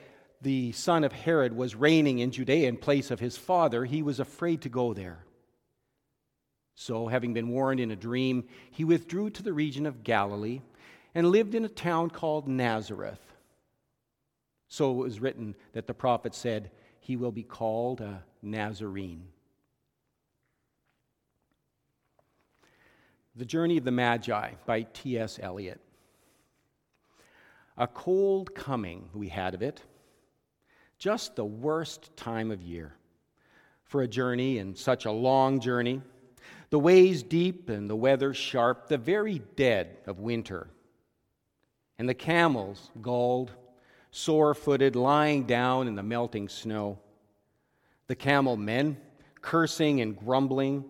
the 0.42 0.72
son 0.74 1.04
of 1.04 1.14
Herod 1.14 1.56
was 1.56 1.76
reigning 1.76 2.20
in 2.20 2.32
Judea 2.32 2.68
in 2.68 2.78
place 2.78 3.12
of 3.12 3.20
his 3.20 3.38
father, 3.38 3.86
he 3.86 4.02
was 4.02 4.20
afraid 4.20 4.62
to 4.62 4.70
go 4.70 4.94
there. 4.94 5.26
So, 6.82 7.08
having 7.08 7.34
been 7.34 7.50
warned 7.50 7.82
in 7.82 7.92
a 7.92 7.96
dream, 7.98 8.46
he 8.72 8.86
withdrew 8.86 9.32
to 9.32 9.44
the 9.44 9.52
region 9.52 9.86
of 9.86 10.02
Galilee 10.02 10.62
and 11.14 11.28
lived 11.28 11.54
in 11.54 11.66
a 11.66 11.68
town 11.68 12.10
called 12.10 12.48
Nazareth. 12.48 13.20
So 14.70 14.92
it 14.92 15.04
was 15.04 15.20
written 15.20 15.56
that 15.74 15.88
the 15.88 15.94
prophet 15.94 16.34
said, 16.34 16.72
He 17.02 17.18
will 17.18 17.34
be 17.34 17.44
called 17.44 18.00
a 18.00 18.24
Nazarene. 18.42 19.28
The 23.36 23.44
Journey 23.44 23.76
of 23.76 23.84
the 23.84 23.92
Magi 23.92 24.52
by 24.66 24.84
T.S. 24.84 25.38
Eliot. 25.42 25.82
A 27.78 27.88
cold 27.88 28.56
coming 28.56 29.10
we 29.14 29.28
had 29.28 29.54
of 29.54 29.62
it 29.62 29.84
just 30.98 31.36
the 31.36 31.44
worst 31.44 32.16
time 32.16 32.52
of 32.52 32.62
year 32.62 32.94
for 33.84 34.02
a 34.02 34.08
journey 34.08 34.60
and 34.60 34.78
such 34.78 35.04
a 35.04 35.12
long 35.12 35.60
journey. 35.60 36.02
The 36.70 36.80
ways 36.80 37.24
deep 37.24 37.70
and 37.70 37.90
the 37.90 37.96
weather 37.96 38.34
sharp, 38.34 38.88
the 38.88 38.98
very 38.98 39.40
dead 39.56 39.98
of 40.06 40.20
winter. 40.20 40.68
And 41.98 42.08
the 42.08 42.14
camels 42.14 42.92
galled, 43.02 43.52
sore 44.12 44.54
footed, 44.54 44.96
lying 44.96 45.46
down 45.46 45.88
in 45.88 45.96
the 45.96 46.04
melting 46.04 46.48
snow. 46.48 47.00
The 48.08 48.16
camel 48.16 48.56
men 48.56 48.98
cursing 49.42 50.02
and 50.02 50.18
grumbling, 50.18 50.86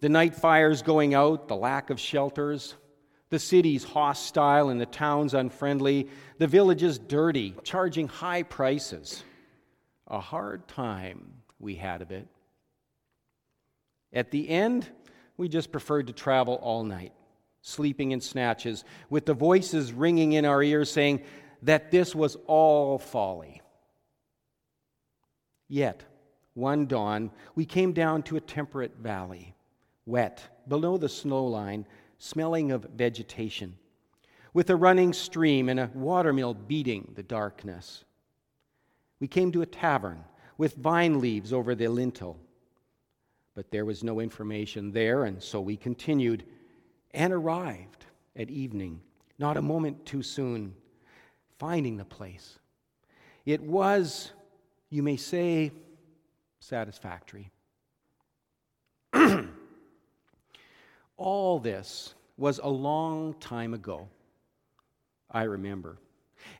the 0.00 0.08
night 0.08 0.34
fires 0.34 0.82
going 0.82 1.14
out, 1.14 1.48
the 1.48 1.56
lack 1.56 1.90
of 1.90 1.98
shelters, 1.98 2.74
the 3.30 3.38
cities 3.38 3.84
hostile 3.84 4.70
and 4.70 4.80
the 4.80 4.86
towns 4.86 5.34
unfriendly, 5.34 6.08
the 6.38 6.46
villages 6.46 6.98
dirty, 6.98 7.54
charging 7.64 8.08
high 8.08 8.42
prices 8.42 9.22
a 10.08 10.20
hard 10.20 10.66
time 10.68 11.32
we 11.58 11.74
had 11.74 12.02
of 12.02 12.10
it. 12.10 12.26
At 14.12 14.30
the 14.30 14.48
end, 14.48 14.88
we 15.38 15.48
just 15.48 15.72
preferred 15.72 16.08
to 16.08 16.12
travel 16.12 16.56
all 16.56 16.84
night, 16.84 17.12
sleeping 17.62 18.10
in 18.10 18.20
snatches, 18.20 18.84
with 19.08 19.24
the 19.24 19.32
voices 19.32 19.92
ringing 19.92 20.34
in 20.34 20.44
our 20.44 20.62
ears 20.62 20.90
saying 20.90 21.22
that 21.62 21.90
this 21.90 22.14
was 22.14 22.36
all 22.46 22.98
folly. 22.98 23.62
Yet, 25.68 26.02
one 26.54 26.86
dawn, 26.86 27.30
we 27.54 27.64
came 27.64 27.92
down 27.92 28.24
to 28.24 28.36
a 28.36 28.40
temperate 28.40 28.96
valley, 28.96 29.54
wet, 30.06 30.42
below 30.66 30.96
the 30.96 31.08
snow 31.08 31.46
line, 31.46 31.86
smelling 32.18 32.72
of 32.72 32.88
vegetation, 32.96 33.76
with 34.52 34.70
a 34.70 34.76
running 34.76 35.12
stream 35.12 35.68
and 35.68 35.78
a 35.78 35.90
watermill 35.94 36.54
beating 36.54 37.12
the 37.14 37.22
darkness. 37.22 38.04
We 39.20 39.28
came 39.28 39.52
to 39.52 39.62
a 39.62 39.66
tavern 39.66 40.24
with 40.56 40.74
vine 40.74 41.20
leaves 41.20 41.52
over 41.52 41.76
the 41.76 41.88
lintel. 41.88 42.40
But 43.58 43.72
there 43.72 43.84
was 43.84 44.04
no 44.04 44.20
information 44.20 44.92
there, 44.92 45.24
and 45.24 45.42
so 45.42 45.60
we 45.60 45.76
continued 45.76 46.44
and 47.10 47.32
arrived 47.32 48.06
at 48.36 48.50
evening, 48.50 49.00
not 49.36 49.56
a 49.56 49.62
moment 49.62 50.06
too 50.06 50.22
soon, 50.22 50.76
finding 51.58 51.96
the 51.96 52.04
place. 52.04 52.60
It 53.44 53.60
was, 53.60 54.30
you 54.90 55.02
may 55.02 55.16
say, 55.16 55.72
satisfactory. 56.60 57.50
All 61.16 61.58
this 61.58 62.14
was 62.36 62.60
a 62.62 62.68
long 62.68 63.34
time 63.40 63.74
ago, 63.74 64.08
I 65.28 65.42
remember. 65.42 65.98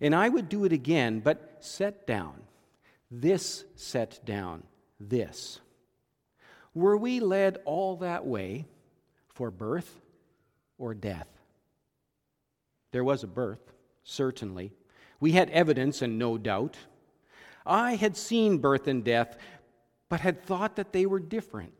And 0.00 0.16
I 0.16 0.28
would 0.28 0.48
do 0.48 0.64
it 0.64 0.72
again, 0.72 1.20
but 1.20 1.58
set 1.60 2.08
down 2.08 2.42
this 3.10 3.64
set 3.74 4.20
down, 4.24 4.62
this. 5.00 5.60
Were 6.74 6.96
we 6.96 7.20
led 7.20 7.58
all 7.64 7.96
that 7.96 8.26
way 8.26 8.66
for 9.28 9.50
birth 9.50 10.00
or 10.78 10.94
death? 10.94 11.28
There 12.92 13.04
was 13.04 13.24
a 13.24 13.28
birth, 13.28 13.72
certainly. 14.04 14.72
We 15.20 15.32
had 15.32 15.50
evidence 15.50 16.02
and 16.02 16.18
no 16.18 16.38
doubt. 16.38 16.76
I 17.66 17.96
had 17.96 18.16
seen 18.16 18.58
birth 18.58 18.86
and 18.86 19.04
death, 19.04 19.36
but 20.08 20.20
had 20.20 20.42
thought 20.42 20.76
that 20.76 20.92
they 20.92 21.06
were 21.06 21.20
different. 21.20 21.74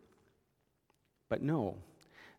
But 1.29 1.43
no, 1.43 1.77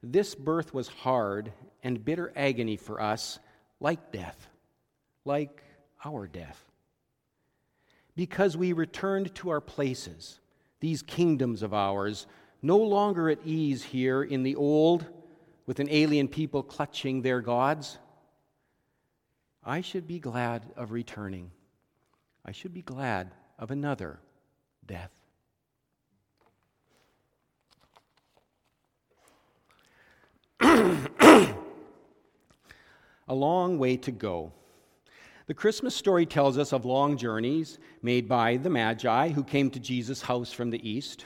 this 0.03 0.35
birth 0.35 0.73
was 0.73 0.87
hard 0.87 1.51
and 1.83 2.03
bitter 2.03 2.31
agony 2.35 2.77
for 2.77 3.01
us, 3.01 3.39
like 3.79 4.11
death, 4.11 4.47
like 5.25 5.63
our 6.03 6.27
death 6.27 6.69
because 8.19 8.57
we 8.57 8.73
returned 8.73 9.33
to 9.33 9.49
our 9.49 9.61
places, 9.61 10.41
these 10.79 11.01
kingdoms 11.01 11.61
of 11.61 11.73
ours, 11.73 12.27
no 12.61 12.77
longer 12.77 13.29
at 13.29 13.39
ease 13.45 13.83
here 13.83 14.23
in 14.23 14.43
the 14.43 14.55
old 14.55 15.05
with 15.65 15.79
an 15.79 15.87
alien 15.89 16.27
people 16.27 16.63
clutching 16.63 17.21
their 17.21 17.41
gods. 17.41 17.97
I 19.63 19.81
should 19.81 20.07
be 20.07 20.19
glad 20.19 20.65
of 20.75 20.91
returning. 20.91 21.51
I 22.45 22.51
should 22.51 22.73
be 22.73 22.81
glad 22.81 23.31
of 23.57 23.71
another 23.71 24.19
death. 24.85 25.11
a 30.61 31.53
long 33.29 33.77
way 33.77 33.95
to 33.97 34.11
go 34.11 34.51
The 35.49 35.55
Christmas 35.55 35.95
story 35.95 36.27
tells 36.27 36.59
us 36.59 36.73
of 36.73 36.85
long 36.85 37.17
journeys 37.17 37.79
made 38.03 38.29
by 38.29 38.57
the 38.57 38.69
Magi 38.69 39.29
who 39.29 39.43
came 39.43 39.71
to 39.71 39.79
Jesus' 39.79 40.21
house 40.21 40.51
from 40.51 40.69
the 40.69 40.87
east, 40.87 41.25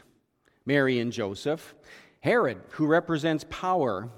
Mary 0.66 1.00
and 1.00 1.12
Joseph, 1.12 1.76
Herod, 2.22 2.62
who 2.70 2.86
represents 2.86 3.46
power, 3.50 4.10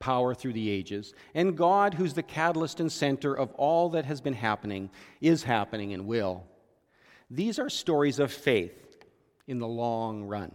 power 0.00 0.34
through 0.34 0.54
the 0.54 0.68
ages, 0.68 1.14
and 1.36 1.56
God, 1.56 1.94
who's 1.94 2.14
the 2.14 2.22
catalyst 2.24 2.80
and 2.80 2.90
center 2.90 3.32
of 3.32 3.52
all 3.52 3.90
that 3.90 4.06
has 4.06 4.20
been 4.20 4.34
happening, 4.34 4.90
is 5.20 5.44
happening, 5.44 5.94
and 5.94 6.04
will. 6.08 6.42
These 7.30 7.60
are 7.60 7.70
stories 7.70 8.18
of 8.18 8.32
faith 8.32 9.06
in 9.46 9.60
the 9.60 9.68
long 9.68 10.24
run. 10.24 10.50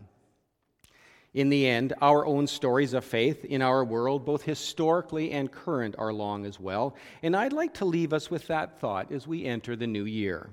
In 1.33 1.49
the 1.49 1.67
end, 1.67 1.93
our 2.01 2.25
own 2.25 2.47
stories 2.47 2.93
of 2.93 3.05
faith 3.05 3.45
in 3.45 3.61
our 3.61 3.83
world, 3.83 4.25
both 4.25 4.41
historically 4.41 5.31
and 5.31 5.51
current, 5.51 5.95
are 5.99 6.11
long 6.11 6.45
as 6.45 6.59
well. 6.59 6.95
And 7.21 7.35
I'd 7.35 7.53
like 7.53 7.75
to 7.75 7.85
leave 7.85 8.13
us 8.13 8.31
with 8.31 8.47
that 8.47 8.79
thought 8.79 9.11
as 9.11 9.27
we 9.27 9.45
enter 9.45 9.75
the 9.75 9.85
new 9.85 10.05
year. 10.05 10.49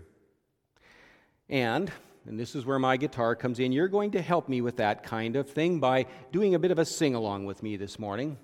And, 1.49 1.91
and 2.27 2.39
this 2.39 2.55
is 2.55 2.67
where 2.67 2.79
my 2.79 2.99
guitar 2.99 3.35
comes 3.35 3.59
in, 3.59 3.73
you're 3.73 3.89
going 3.89 4.11
to 4.11 4.21
help 4.21 4.51
me 4.51 4.61
with 4.61 4.77
that 4.77 5.03
kind 5.03 5.37
of 5.37 5.49
thing 5.49 5.81
by 5.81 6.07
doing 6.31 6.55
a 6.55 6.59
bit 6.59 6.71
of 6.71 6.79
a 6.79 6.85
sing 6.85 7.15
along 7.15 7.47
with 7.47 7.63
me 7.63 7.77
this 7.77 7.99
morning. 7.99 8.37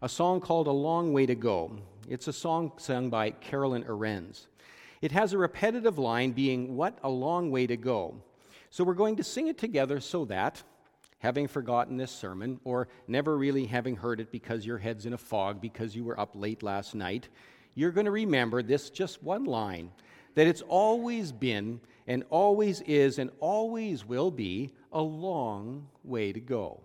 A 0.00 0.08
song 0.08 0.40
called 0.40 0.68
A 0.68 0.72
Long 0.72 1.12
Way 1.12 1.26
to 1.26 1.34
Go. 1.34 1.76
It's 2.08 2.28
a 2.28 2.32
song 2.32 2.72
sung 2.76 3.10
by 3.10 3.30
Carolyn 3.30 3.84
Arends. 3.84 4.46
It 5.02 5.10
has 5.10 5.32
a 5.32 5.38
repetitive 5.38 5.98
line 5.98 6.32
being, 6.32 6.76
What 6.76 6.98
a 7.02 7.08
long 7.08 7.50
way 7.50 7.66
to 7.66 7.76
go. 7.76 8.14
So 8.70 8.84
we're 8.84 8.94
going 8.94 9.16
to 9.16 9.24
sing 9.24 9.48
it 9.48 9.58
together 9.58 9.98
so 9.98 10.24
that 10.26 10.62
having 11.20 11.46
forgotten 11.46 11.96
this 11.96 12.10
sermon, 12.10 12.58
or 12.64 12.88
never 13.06 13.36
really 13.36 13.66
having 13.66 13.94
heard 13.94 14.20
it 14.20 14.32
because 14.32 14.66
your 14.66 14.78
head's 14.78 15.06
in 15.06 15.12
a 15.12 15.18
fog 15.18 15.60
because 15.60 15.94
you 15.94 16.02
were 16.02 16.18
up 16.18 16.30
late 16.34 16.62
last 16.62 16.94
night, 16.94 17.28
you're 17.74 17.92
going 17.92 18.06
to 18.06 18.10
remember 18.10 18.62
this 18.62 18.90
just 18.90 19.22
one 19.22 19.44
line 19.44 19.90
that 20.34 20.46
it's 20.46 20.62
always 20.62 21.30
been 21.30 21.80
and 22.06 22.24
always 22.30 22.80
is 22.82 23.18
and 23.18 23.30
always 23.38 24.04
will 24.04 24.30
be 24.30 24.72
a 24.92 25.00
long 25.00 25.86
way 26.02 26.32
to 26.32 26.40
go. 26.40 26.80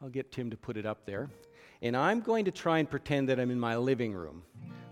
I'll 0.00 0.08
get 0.08 0.32
Tim 0.32 0.50
to 0.50 0.56
put 0.56 0.76
it 0.76 0.86
up 0.86 1.04
there. 1.04 1.28
And 1.82 1.96
I'm 1.96 2.20
going 2.20 2.44
to 2.44 2.50
try 2.50 2.78
and 2.78 2.88
pretend 2.88 3.28
that 3.28 3.40
I'm 3.40 3.50
in 3.50 3.60
my 3.60 3.76
living 3.76 4.14
room 4.14 4.42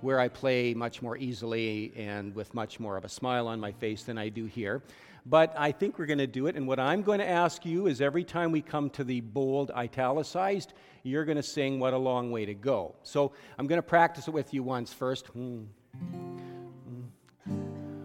where 0.00 0.20
I 0.20 0.28
play 0.28 0.74
much 0.74 1.02
more 1.02 1.16
easily 1.16 1.92
and 1.96 2.34
with 2.34 2.54
much 2.54 2.78
more 2.78 2.96
of 2.96 3.04
a 3.04 3.08
smile 3.08 3.48
on 3.48 3.58
my 3.58 3.72
face 3.72 4.02
than 4.04 4.18
I 4.18 4.28
do 4.28 4.44
here 4.44 4.82
but 5.28 5.52
I 5.56 5.72
think 5.72 5.98
we're 5.98 6.06
going 6.06 6.18
to 6.18 6.26
do 6.26 6.46
it. 6.46 6.56
And 6.56 6.66
what 6.66 6.80
I'm 6.80 7.02
going 7.02 7.18
to 7.18 7.28
ask 7.28 7.66
you 7.66 7.86
is 7.86 8.00
every 8.00 8.24
time 8.24 8.50
we 8.50 8.62
come 8.62 8.88
to 8.90 9.04
the 9.04 9.20
bold 9.20 9.70
italicized, 9.70 10.72
you're 11.02 11.24
going 11.24 11.36
to 11.36 11.42
sing 11.42 11.78
What 11.78 11.92
a 11.92 11.98
Long 11.98 12.30
Way 12.30 12.46
to 12.46 12.54
Go. 12.54 12.94
So 13.02 13.32
I'm 13.58 13.66
going 13.66 13.78
to 13.78 13.86
practice 13.86 14.28
it 14.28 14.30
with 14.32 14.54
you 14.54 14.62
once 14.62 14.92
first. 14.92 15.26
Hmm. 15.28 15.64
Hmm. 16.10 16.28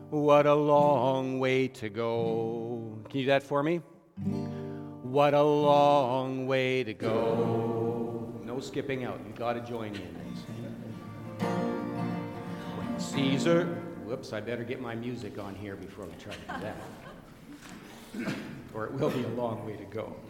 What 0.09 0.45
a 0.45 0.53
long 0.53 1.39
way 1.39 1.67
to 1.69 1.89
go. 1.89 2.99
Can 3.09 3.19
you 3.19 3.25
do 3.25 3.31
that 3.31 3.41
for 3.41 3.63
me? 3.63 3.77
What 5.01 5.33
a 5.33 5.41
long 5.41 6.45
way 6.45 6.83
to 6.83 6.93
go. 6.93 8.31
No 8.43 8.59
skipping 8.59 9.05
out. 9.05 9.19
You've 9.25 9.39
got 9.39 9.53
to 9.53 9.61
join 9.61 9.95
in. 9.95 10.15
When 12.77 12.99
Caesar, 12.99 13.81
whoops, 14.13 14.31
I 14.31 14.41
better 14.41 14.63
get 14.63 14.79
my 14.79 14.93
music 14.93 15.39
on 15.39 15.55
here 15.55 15.75
before 15.75 16.05
we 16.05 16.11
try 16.21 16.33
to 16.33 16.39
do 16.39 16.61
that 18.21 18.35
or 18.75 18.85
it 18.85 18.93
will 18.93 19.09
be 19.09 19.23
a 19.23 19.27
long 19.29 19.65
way 19.65 19.75
to 19.75 19.85
go. 19.85 20.15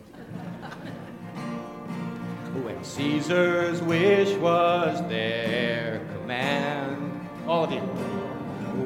When 2.63 2.81
Caesar's 2.81 3.81
wish 3.81 4.37
was 4.37 5.01
their 5.09 5.99
command, 6.13 7.27
all 7.45 7.65
of 7.65 7.71
you, 7.73 7.81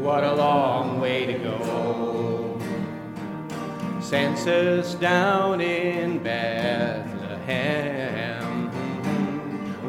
what 0.02 0.24
a 0.24 0.34
long 0.34 1.00
way 1.00 1.28
to 1.28 1.38
go. 1.38 2.60
Census 4.02 4.96
down 4.96 5.62
in 5.62 6.24
Bethlehem, 6.24 7.12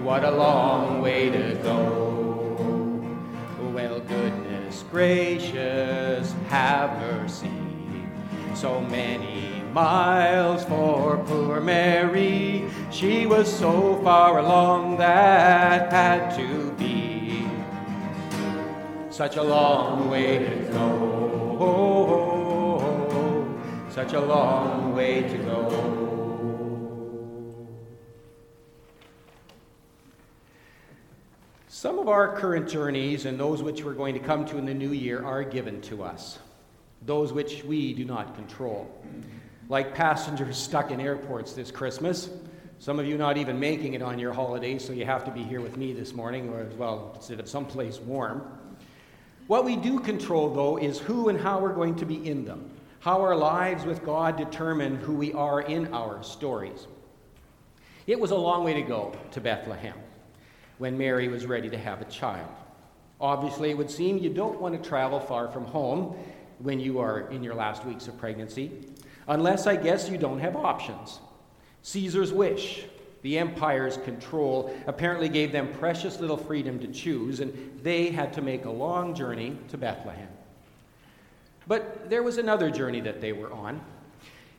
what 0.04 0.24
a 0.24 0.30
long 0.32 1.00
way 1.00 1.30
to 1.30 1.54
go. 1.62 1.97
Gracious, 4.90 6.32
have 6.48 6.98
mercy 7.00 7.50
so 8.54 8.80
many 8.80 9.62
miles 9.72 10.64
for 10.64 11.18
poor 11.26 11.60
Mary. 11.60 12.64
She 12.90 13.26
was 13.26 13.46
so 13.54 14.00
far 14.02 14.38
along 14.38 14.96
that 14.96 15.92
had 15.92 16.34
to 16.36 16.72
be 16.72 17.46
such 19.10 19.36
a 19.36 19.42
long 19.42 20.08
way 20.08 20.38
to 20.38 20.56
go. 20.72 20.88
Such 23.90 24.14
a 24.14 24.20
long 24.20 24.94
way 24.94 25.22
to 25.22 25.38
go. 25.38 25.87
Some 31.78 32.00
of 32.00 32.08
our 32.08 32.34
current 32.36 32.68
journeys 32.68 33.24
and 33.24 33.38
those 33.38 33.62
which 33.62 33.84
we're 33.84 33.94
going 33.94 34.14
to 34.14 34.18
come 34.18 34.44
to 34.46 34.58
in 34.58 34.66
the 34.66 34.74
new 34.74 34.90
year 34.90 35.24
are 35.24 35.44
given 35.44 35.80
to 35.82 36.02
us 36.02 36.40
those 37.02 37.32
which 37.32 37.62
we 37.62 37.92
do 37.92 38.04
not 38.04 38.34
control. 38.34 38.90
Like 39.68 39.94
passengers 39.94 40.58
stuck 40.58 40.90
in 40.90 41.00
airports 41.00 41.52
this 41.52 41.70
Christmas, 41.70 42.30
some 42.80 42.98
of 42.98 43.06
you 43.06 43.16
not 43.16 43.36
even 43.36 43.60
making 43.60 43.94
it 43.94 44.02
on 44.02 44.18
your 44.18 44.32
holidays, 44.32 44.84
so 44.84 44.92
you 44.92 45.04
have 45.04 45.24
to 45.26 45.30
be 45.30 45.44
here 45.44 45.60
with 45.60 45.76
me 45.76 45.92
this 45.92 46.14
morning, 46.14 46.48
or 46.48 46.62
as 46.62 46.74
well, 46.74 47.12
instead 47.14 47.38
of 47.38 47.48
someplace 47.48 48.00
warm. 48.00 48.42
What 49.46 49.64
we 49.64 49.76
do 49.76 50.00
control, 50.00 50.52
though, 50.52 50.78
is 50.78 50.98
who 50.98 51.28
and 51.28 51.40
how 51.40 51.60
we're 51.60 51.74
going 51.74 51.94
to 51.94 52.04
be 52.04 52.28
in 52.28 52.44
them, 52.44 52.72
how 52.98 53.20
our 53.20 53.36
lives 53.36 53.84
with 53.84 54.04
God 54.04 54.36
determine 54.36 54.96
who 54.96 55.14
we 55.14 55.32
are 55.32 55.60
in 55.60 55.94
our 55.94 56.24
stories. 56.24 56.88
It 58.08 58.18
was 58.18 58.32
a 58.32 58.36
long 58.36 58.64
way 58.64 58.74
to 58.74 58.82
go 58.82 59.16
to 59.30 59.40
Bethlehem 59.40 59.94
when 60.78 60.96
Mary 60.96 61.28
was 61.28 61.46
ready 61.46 61.68
to 61.68 61.78
have 61.78 62.00
a 62.00 62.06
child. 62.06 62.48
Obviously, 63.20 63.70
it 63.70 63.76
would 63.76 63.90
seem 63.90 64.18
you 64.18 64.30
don't 64.30 64.60
want 64.60 64.80
to 64.80 64.88
travel 64.88 65.18
far 65.20 65.48
from 65.48 65.64
home 65.64 66.16
when 66.60 66.80
you 66.80 66.98
are 66.98 67.28
in 67.30 67.42
your 67.42 67.54
last 67.54 67.84
weeks 67.84 68.08
of 68.08 68.16
pregnancy, 68.18 68.70
unless 69.26 69.66
I 69.66 69.76
guess 69.76 70.08
you 70.08 70.18
don't 70.18 70.38
have 70.38 70.56
options. 70.56 71.18
Caesar's 71.82 72.32
wish, 72.32 72.84
the 73.22 73.38
empire's 73.38 73.96
control, 73.98 74.74
apparently 74.86 75.28
gave 75.28 75.52
them 75.52 75.72
precious 75.74 76.20
little 76.20 76.36
freedom 76.36 76.78
to 76.78 76.88
choose, 76.88 77.40
and 77.40 77.80
they 77.82 78.10
had 78.10 78.32
to 78.34 78.42
make 78.42 78.64
a 78.64 78.70
long 78.70 79.14
journey 79.14 79.56
to 79.68 79.76
Bethlehem. 79.76 80.28
But 81.66 82.08
there 82.08 82.22
was 82.22 82.38
another 82.38 82.70
journey 82.70 83.00
that 83.00 83.20
they 83.20 83.32
were 83.32 83.52
on. 83.52 83.80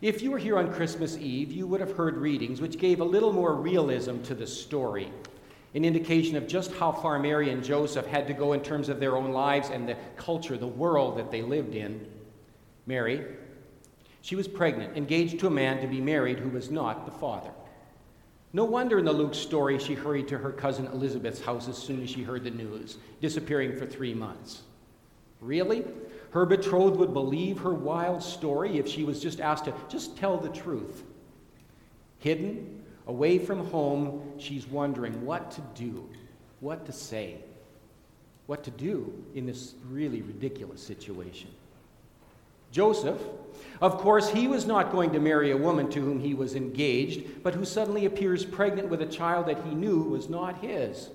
If 0.01 0.21
you 0.21 0.31
were 0.31 0.37
here 0.37 0.57
on 0.57 0.71
Christmas 0.73 1.17
Eve, 1.17 1.51
you 1.51 1.67
would 1.67 1.79
have 1.79 1.93
heard 1.93 2.17
readings 2.17 2.61
which 2.61 2.77
gave 2.77 3.01
a 3.01 3.05
little 3.05 3.33
more 3.33 3.53
realism 3.53 4.21
to 4.23 4.35
the 4.35 4.47
story 4.47 5.11
an 5.75 5.85
indication 5.85 6.35
of 6.35 6.47
just 6.47 6.73
how 6.73 6.91
far 6.91 7.19
Mary 7.19 7.49
and 7.51 7.63
Joseph 7.63 8.07
had 8.07 8.27
to 8.27 8.33
go 8.33 8.53
in 8.53 8.61
terms 8.61 8.89
of 8.89 8.99
their 8.99 9.15
own 9.15 9.31
lives 9.31 9.69
and 9.69 9.87
the 9.87 9.97
culture, 10.17 10.57
the 10.57 10.67
world 10.67 11.17
that 11.17 11.31
they 11.31 11.41
lived 11.41 11.75
in. 11.75 12.07
Mary, 12.87 13.23
she 14.21 14.35
was 14.35 14.47
pregnant, 14.47 14.97
engaged 14.97 15.39
to 15.39 15.47
a 15.47 15.51
man 15.51 15.79
to 15.81 15.87
be 15.87 16.01
married 16.01 16.39
who 16.39 16.49
was 16.49 16.71
not 16.71 17.05
the 17.05 17.11
father. 17.11 17.51
No 18.51 18.65
wonder 18.65 18.97
in 18.97 19.05
the 19.05 19.13
Luke 19.13 19.35
story 19.35 19.77
she 19.77 19.93
hurried 19.93 20.27
to 20.29 20.37
her 20.39 20.51
cousin 20.51 20.87
Elizabeth's 20.87 21.41
house 21.41 21.67
as 21.67 21.77
soon 21.77 22.01
as 22.01 22.09
she 22.09 22.23
heard 22.23 22.43
the 22.43 22.49
news, 22.49 22.97
disappearing 23.21 23.77
for 23.77 23.85
three 23.85 24.15
months. 24.15 24.63
Really? 25.39 25.85
Her 26.31 26.45
betrothed 26.45 26.97
would 26.97 27.13
believe 27.13 27.59
her 27.59 27.73
wild 27.73 28.23
story 28.23 28.79
if 28.79 28.87
she 28.87 29.03
was 29.03 29.21
just 29.21 29.39
asked 29.39 29.65
to 29.65 29.73
just 29.87 30.17
tell 30.17 30.37
the 30.37 30.49
truth. 30.49 31.03
Hidden, 32.19 32.83
Away 33.09 33.39
from 33.39 33.65
home, 33.65 34.21
she's 34.37 34.67
wondering 34.67 35.25
what 35.25 35.49
to 35.53 35.61
do, 35.73 36.07
what 36.59 36.85
to 36.85 36.91
say, 36.91 37.37
what 38.45 38.63
to 38.65 38.69
do 38.69 39.11
in 39.33 39.47
this 39.47 39.73
really 39.89 40.21
ridiculous 40.21 40.79
situation. 40.79 41.49
Joseph, 42.71 43.19
of 43.81 43.97
course, 43.97 44.29
he 44.29 44.47
was 44.47 44.67
not 44.67 44.91
going 44.91 45.11
to 45.13 45.19
marry 45.19 45.49
a 45.49 45.57
woman 45.57 45.89
to 45.89 45.99
whom 45.99 46.19
he 46.19 46.35
was 46.35 46.53
engaged, 46.53 47.41
but 47.41 47.55
who 47.55 47.65
suddenly 47.65 48.05
appears 48.05 48.45
pregnant 48.45 48.89
with 48.89 49.01
a 49.01 49.07
child 49.07 49.47
that 49.47 49.63
he 49.63 49.73
knew 49.73 50.03
was 50.03 50.29
not 50.29 50.59
his. 50.59 51.09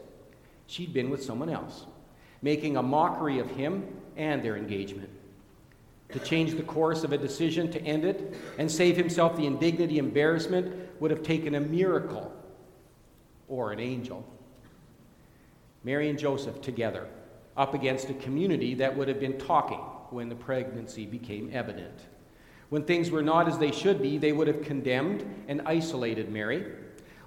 She'd 0.67 0.93
been 0.93 1.11
with 1.11 1.23
someone 1.23 1.49
else, 1.49 1.85
making 2.43 2.77
a 2.77 2.83
mockery 2.83 3.39
of 3.39 3.49
him 3.53 3.87
and 4.17 4.43
their 4.43 4.57
engagement. 4.57 5.11
To 6.09 6.19
change 6.19 6.55
the 6.55 6.65
course 6.65 7.05
of 7.05 7.13
a 7.13 7.19
decision 7.19 7.71
to 7.71 7.81
end 7.83 8.05
it 8.05 8.35
and 8.59 8.69
save 8.69 8.97
himself 8.97 9.37
the 9.37 9.47
indignity, 9.47 9.99
embarrassment, 9.99 10.84
would 11.01 11.11
have 11.11 11.23
taken 11.23 11.55
a 11.55 11.61
miracle 11.61 12.33
or 13.49 13.73
an 13.73 13.81
angel. 13.81 14.27
Mary 15.83 16.09
and 16.09 16.19
Joseph 16.19 16.61
together, 16.61 17.07
up 17.57 17.75
against 17.75 18.11
a 18.11 18.15
community 18.15 18.75
that 18.75 18.97
would 18.97 19.09
have 19.09 19.21
been 19.21 19.39
talking 19.39 19.81
when 20.11 20.29
the 20.29 20.35
pregnancy 20.35 21.07
became 21.07 21.51
evident. 21.53 22.07
When 22.71 22.85
things 22.85 23.11
were 23.11 23.23
not 23.23 23.49
as 23.49 23.59
they 23.59 23.71
should 23.71 24.01
be, 24.01 24.19
they 24.19 24.33
would 24.33 24.49
have 24.49 24.63
condemned 24.63 25.25
and 25.49 25.63
isolated 25.67 26.31
Mary, 26.31 26.65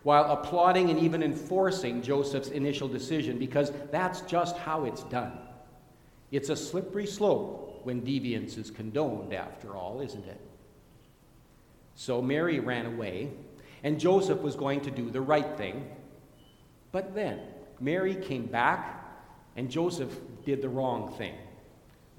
while 0.03 0.31
applauding 0.31 0.89
and 0.89 0.99
even 0.99 1.21
enforcing 1.21 2.01
Joseph's 2.01 2.49
initial 2.49 2.87
decision, 2.87 3.37
because 3.37 3.71
that's 3.91 4.21
just 4.21 4.57
how 4.57 4.85
it's 4.85 5.03
done. 5.03 5.37
It's 6.31 6.49
a 6.49 6.55
slippery 6.55 7.05
slope 7.05 7.81
when 7.83 8.01
deviance 8.01 8.57
is 8.57 8.71
condoned, 8.71 9.33
after 9.33 9.75
all, 9.75 10.01
isn't 10.01 10.25
it? 10.25 10.41
So 11.95 12.21
Mary 12.21 12.59
ran 12.59 12.85
away, 12.85 13.31
and 13.83 13.99
Joseph 13.99 14.41
was 14.41 14.55
going 14.55 14.81
to 14.81 14.91
do 14.91 15.09
the 15.09 15.21
right 15.21 15.57
thing. 15.57 15.89
But 16.91 17.13
then 17.13 17.39
Mary 17.79 18.15
came 18.15 18.45
back, 18.45 19.03
and 19.55 19.69
Joseph 19.69 20.15
did 20.45 20.61
the 20.61 20.69
wrong 20.69 21.13
thing. 21.17 21.35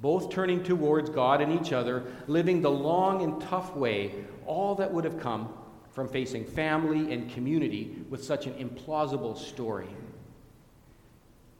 Both 0.01 0.31
turning 0.31 0.63
towards 0.63 1.11
God 1.11 1.41
and 1.41 1.53
each 1.53 1.73
other, 1.73 2.05
living 2.27 2.63
the 2.63 2.71
long 2.71 3.23
and 3.23 3.41
tough 3.41 3.75
way, 3.75 4.13
all 4.47 4.75
that 4.77 4.93
would 4.93 5.05
have 5.05 5.19
come 5.19 5.53
from 5.91 6.09
facing 6.09 6.45
family 6.45 7.13
and 7.13 7.31
community 7.31 8.05
with 8.09 8.23
such 8.23 8.47
an 8.47 8.55
implausible 8.55 9.37
story. 9.37 9.89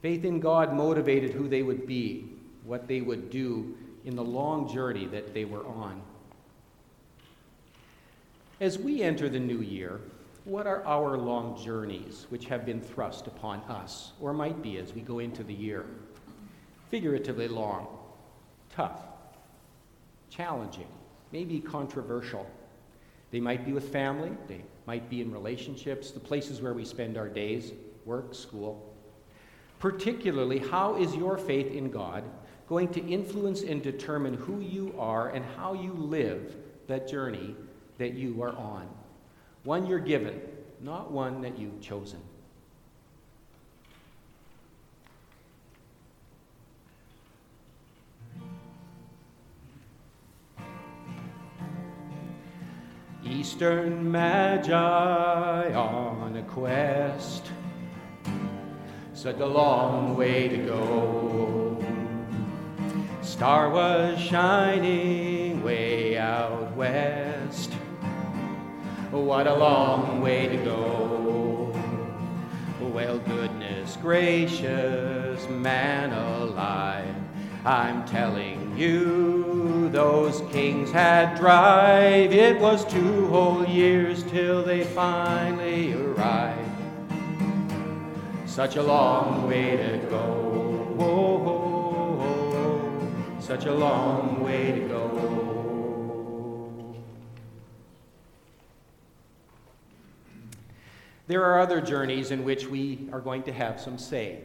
Faith 0.01 0.25
in 0.25 0.39
God 0.39 0.73
motivated 0.73 1.33
who 1.33 1.49
they 1.49 1.63
would 1.63 1.87
be, 1.87 2.31
what 2.65 2.87
they 2.87 3.01
would 3.01 3.31
do 3.31 3.77
in 4.05 4.15
the 4.15 4.23
long 4.23 4.73
journey 4.73 5.07
that 5.07 5.35
they 5.35 5.45
were 5.45 5.67
on. 5.67 6.01
As 8.61 8.77
we 8.77 9.03
enter 9.03 9.29
the 9.29 9.39
new 9.39 9.61
year, 9.61 10.01
what 10.43 10.67
are 10.67 10.85
our 10.85 11.17
long 11.17 11.57
journeys 11.63 12.27
which 12.29 12.47
have 12.47 12.67
been 12.67 12.81
thrust 12.81 13.29
upon 13.29 13.61
us, 13.69 14.13
or 14.21 14.33
might 14.33 14.63
be 14.63 14.79
as 14.79 14.93
we 14.93 15.01
go 15.01 15.21
into 15.21 15.45
the 15.45 15.55
year? 15.55 15.87
Figuratively 16.91 17.47
long, 17.47 17.87
tough, 18.75 19.01
challenging, 20.29 20.89
maybe 21.31 21.61
controversial. 21.61 22.51
They 23.31 23.39
might 23.39 23.65
be 23.65 23.73
with 23.73 23.93
family, 23.93 24.33
they 24.49 24.65
might 24.87 25.09
be 25.09 25.21
in 25.21 25.31
relationships, 25.31 26.11
the 26.11 26.19
places 26.19 26.61
where 26.61 26.75
we 26.75 26.85
spend 26.85 27.17
our 27.17 27.29
days, 27.29 27.71
work, 28.05 28.35
school. 28.35 28.93
Particularly, 29.79 30.59
how 30.59 30.97
is 30.97 31.15
your 31.15 31.39
faith 31.39 31.71
in 31.71 31.93
God 31.93 32.25
going 32.69 32.89
to 32.89 33.07
influence 33.07 33.63
and 33.63 33.85
determine 33.85 34.35
who 34.35 34.59
you 34.59 34.93
are 34.99 35.29
and 35.29 35.45
how 35.45 35.75
you 35.75 35.93
live 35.93 36.57
that 36.89 37.07
journey 37.07 37.55
that 37.99 38.15
you 38.15 38.43
are 38.43 38.57
on? 38.57 38.89
One 39.65 39.87
you're 39.87 39.99
given, 39.99 40.41
not 40.81 41.11
one 41.11 41.43
that 41.43 41.59
you've 41.59 41.81
chosen. 41.81 42.21
Eastern 53.25 54.11
Magi 54.11 55.75
on 55.75 56.37
a 56.37 56.43
quest 56.45 57.51
such 59.19 59.41
a 59.41 59.47
long 59.47 60.17
way 60.17 60.47
to 60.47 60.57
go. 60.59 61.85
Star 63.21 63.69
was 63.69 64.17
shining 64.17 65.61
way 65.65 66.17
out 66.17 66.77
west. 66.77 67.78
What 69.11 69.47
a 69.47 69.55
long 69.55 70.21
way 70.21 70.49
to 70.49 70.57
go. 70.59 71.73
Well, 72.81 73.19
goodness 73.19 73.97
gracious, 73.97 75.49
man 75.49 76.13
alive, 76.13 77.15
I'm 77.65 78.05
telling 78.07 78.77
you, 78.77 79.89
those 79.89 80.43
kings 80.53 80.91
had 80.91 81.39
drive. 81.39 82.33
It 82.33 82.61
was 82.61 82.85
two 82.85 83.29
whole 83.29 83.65
years 83.65 84.23
till 84.25 84.63
they 84.63 84.85
finally 84.85 85.95
arrived 85.95 86.69
such 88.59 88.75
a 88.77 88.83
long 88.83 89.47
way 89.47 89.77
to 89.77 89.99
go. 90.11 90.27
Such 93.39 93.67
a 93.67 93.73
long 93.73 94.43
way 94.43 94.73
to 94.73 94.81
go. 94.89 95.48
There 101.29 101.45
are 101.45 101.61
other 101.61 101.83
journeys 101.83 102.31
in 102.31 102.43
which 102.43 102.69
we 102.69 103.07
are 103.13 103.21
going 103.21 103.43
to 103.43 103.53
have 103.53 103.79
some 103.79 103.99
say. 103.99 104.45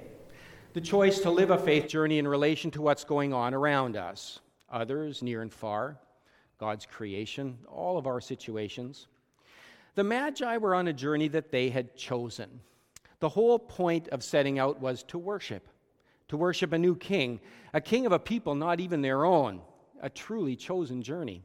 The 0.73 0.81
choice 0.81 1.19
to 1.21 1.31
live 1.31 1.49
a 1.49 1.57
faith 1.57 1.87
journey 1.87 2.19
in 2.19 2.27
relation 2.27 2.71
to 2.71 2.81
what's 2.81 3.05
going 3.05 3.31
on 3.31 3.53
around 3.53 3.95
us, 3.95 4.41
others 4.69 5.23
near 5.23 5.41
and 5.41 5.53
far, 5.53 5.97
God's 6.57 6.85
creation, 6.85 7.57
all 7.69 7.97
of 7.97 8.05
our 8.05 8.19
situations. 8.19 9.07
The 9.95 10.03
Magi 10.03 10.57
were 10.57 10.75
on 10.75 10.89
a 10.89 10.93
journey 10.93 11.29
that 11.29 11.51
they 11.51 11.69
had 11.69 11.95
chosen. 11.95 12.59
The 13.21 13.29
whole 13.29 13.59
point 13.59 14.09
of 14.09 14.21
setting 14.21 14.59
out 14.59 14.81
was 14.81 15.03
to 15.03 15.17
worship, 15.17 15.69
to 16.27 16.35
worship 16.35 16.73
a 16.73 16.77
new 16.77 16.97
king, 16.97 17.39
a 17.73 17.79
king 17.79 18.05
of 18.05 18.11
a 18.11 18.19
people 18.19 18.55
not 18.55 18.81
even 18.81 19.01
their 19.01 19.23
own, 19.23 19.61
a 20.01 20.09
truly 20.09 20.57
chosen 20.57 21.01
journey. 21.01 21.43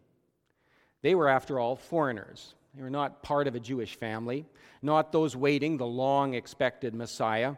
They 1.02 1.14
were, 1.14 1.28
after 1.28 1.60
all, 1.60 1.76
foreigners. 1.76 2.56
They 2.78 2.84
were 2.84 2.90
not 2.90 3.24
part 3.24 3.48
of 3.48 3.56
a 3.56 3.60
Jewish 3.60 3.96
family, 3.96 4.46
not 4.82 5.10
those 5.10 5.34
waiting 5.34 5.76
the 5.76 5.86
long 5.86 6.34
expected 6.34 6.94
Messiah, 6.94 7.56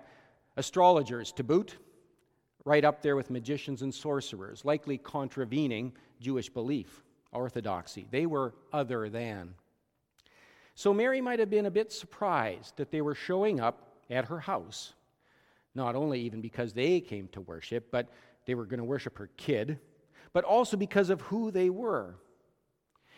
astrologers 0.57 1.31
to 1.33 1.45
boot, 1.45 1.77
right 2.65 2.87
up 2.87 3.03
there 3.03 3.17
with 3.17 3.29
magicians 3.29 3.83
and 3.83 3.95
sorcerers, 3.95 4.65
likely 4.65 4.97
contravening 4.97 5.93
Jewish 6.23 6.49
belief, 6.49 7.03
orthodoxy. 7.33 8.07
They 8.11 8.25
were 8.25 8.55
other 8.73 9.11
than. 9.11 9.57
So 10.75 10.95
Mary 10.95 11.21
might 11.21 11.39
have 11.39 11.51
been 11.51 11.67
a 11.67 11.71
bit 11.71 11.93
surprised 11.93 12.79
that 12.79 12.91
they 12.91 13.03
were 13.03 13.15
showing 13.15 13.61
up 13.61 13.99
at 14.09 14.25
her 14.25 14.41
house. 14.41 14.95
Not 15.75 15.97
only 15.97 16.23
even 16.23 16.41
because 16.41 16.73
they 16.73 16.99
came 16.99 17.29
to 17.33 17.43
worship, 17.43 17.91
but 17.91 18.09
they 18.47 18.55
were 18.55 18.65
going 18.65 18.79
to 18.79 18.85
worship 18.85 19.19
her 19.19 19.29
kid, 19.37 19.81
but 20.33 20.45
also 20.45 20.79
because 20.79 21.11
of 21.11 21.21
who 21.21 21.51
they 21.51 21.69
were. 21.69 22.15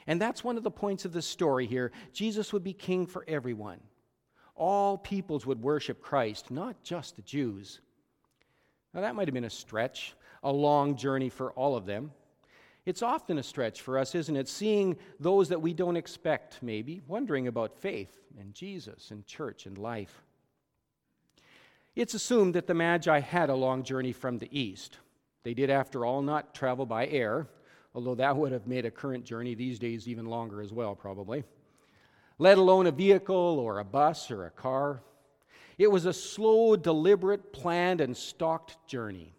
And 0.07 0.21
that's 0.21 0.45
one 0.45 0.57
of 0.57 0.63
the 0.63 0.71
points 0.71 1.05
of 1.05 1.13
the 1.13 1.23
story 1.23 1.67
here. 1.67 1.93
Jesus 2.13 2.53
would 2.53 2.65
be 2.65 2.73
king 2.73 3.07
for 3.07 3.25
everyone. 3.29 3.81
All 4.55 4.99
peoples 4.99 5.47
would 5.47 5.63
worship 5.63 6.03
Christ, 6.03 6.51
not 6.51 6.83
just 6.83 7.17
the 7.17 7.23
Jews. 7.23 7.81
Now, 8.93 9.01
that 9.01 9.15
might 9.15 9.29
have 9.29 9.35
been 9.35 9.45
a 9.45 9.51
stretch, 9.51 10.15
a 10.43 10.53
long 10.53 10.97
journey 10.97 11.29
for 11.29 11.53
all 11.53 11.77
of 11.77 11.87
them. 11.87 12.13
It's 12.85 13.03
often 13.03 13.39
a 13.39 13.43
stretch 13.43 13.81
for 13.81 13.97
us, 13.97 14.15
isn't 14.15 14.37
it? 14.37 14.49
Seeing 14.49 14.97
those 15.21 15.49
that 15.51 15.63
we 15.63 15.73
don't 15.73 15.97
expect, 15.97 16.59
maybe, 16.63 17.01
wondering 17.07 17.47
about 17.47 17.79
faith 17.79 18.19
and 18.39 18.53
Jesus 18.53 19.11
and 19.13 19.25
church 19.25 19.67
and 19.67 19.79
life. 19.79 20.25
It's 21.95 22.15
assumed 22.15 22.55
that 22.55 22.67
the 22.67 22.75
Magi 22.75 23.21
had 23.21 23.51
a 23.51 23.55
long 23.55 23.85
journey 23.85 24.13
from 24.13 24.39
the 24.39 24.49
east. 24.59 24.99
They 25.45 25.55
did, 25.55 25.71
after 25.71 26.05
all, 26.05 26.23
not 26.23 26.55
travel 26.55 26.87
by 26.87 27.07
air, 27.07 27.47
although 27.95 28.15
that 28.15 28.37
would 28.37 28.53
have 28.53 28.67
made 28.67 28.87
a 28.87 28.91
current 28.91 29.25
journey 29.25 29.55
these 29.55 29.79
days 29.79 30.09
even 30.09 30.27
longer 30.27 30.63
as 30.63 30.73
well, 30.73 30.95
probably, 30.95 31.45
let 32.39 32.59
alone 32.59 32.87
a 32.87 32.93
vehicle 32.93 33.37
or 33.37 33.79
a 33.79 33.85
bus 33.85 34.31
or 34.31 34.47
a 34.47 34.51
car. 34.51 35.03
It 35.79 35.91
was 35.91 36.07
a 36.07 36.13
slow, 36.13 36.77
deliberate, 36.77 37.53
planned, 37.53 38.01
and 38.01 38.17
stalked 38.17 38.87
journey, 38.87 39.35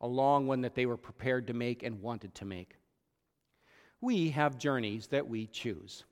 a 0.00 0.06
long 0.06 0.46
one 0.46 0.62
that 0.62 0.74
they 0.74 0.86
were 0.86 0.96
prepared 0.96 1.46
to 1.46 1.54
make 1.54 1.82
and 1.82 2.02
wanted 2.02 2.34
to 2.36 2.44
make. 2.44 2.76
We 4.00 4.30
have 4.30 4.58
journeys 4.58 5.06
that 5.08 5.28
we 5.28 5.46
choose. 5.46 6.04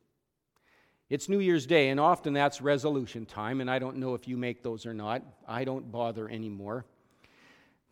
It's 1.11 1.29
New 1.29 1.39
Year's 1.39 1.67
Day, 1.67 1.91
and 1.91 2.01
often 2.01 2.33
that's 2.33 2.63
resolution 2.63 3.27
time, 3.27 3.61
and 3.61 3.71
I 3.71 3.79
don't 3.79 3.99
know 3.99 4.15
if 4.15 4.27
you 4.27 4.39
make 4.39 4.63
those 4.63 4.87
or 4.87 4.95
not. 4.95 5.23
I 5.47 5.65
don't 5.65 5.93
bother 5.93 6.29
anymore. 6.29 6.87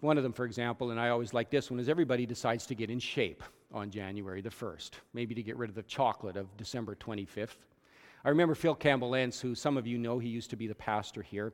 One 0.00 0.16
of 0.16 0.24
them, 0.24 0.32
for 0.32 0.46
example, 0.46 0.90
and 0.90 0.98
I 0.98 1.10
always 1.10 1.34
like 1.34 1.50
this 1.50 1.70
one, 1.70 1.78
is 1.78 1.88
everybody 1.88 2.26
decides 2.26 2.66
to 2.66 2.74
get 2.74 2.90
in 2.90 2.98
shape 2.98 3.42
on 3.72 3.90
January 3.90 4.40
the 4.40 4.50
1st, 4.50 4.90
maybe 5.12 5.34
to 5.34 5.42
get 5.42 5.56
rid 5.56 5.70
of 5.70 5.76
the 5.76 5.82
chocolate 5.82 6.36
of 6.36 6.56
December 6.56 6.94
25th. 6.94 7.56
I 8.24 8.28
remember 8.28 8.54
Phil 8.54 8.74
Campbell 8.74 9.10
Entz, 9.12 9.40
who 9.40 9.54
some 9.54 9.76
of 9.76 9.86
you 9.86 9.98
know, 9.98 10.18
he 10.18 10.28
used 10.28 10.50
to 10.50 10.56
be 10.56 10.66
the 10.66 10.74
pastor 10.74 11.22
here. 11.22 11.52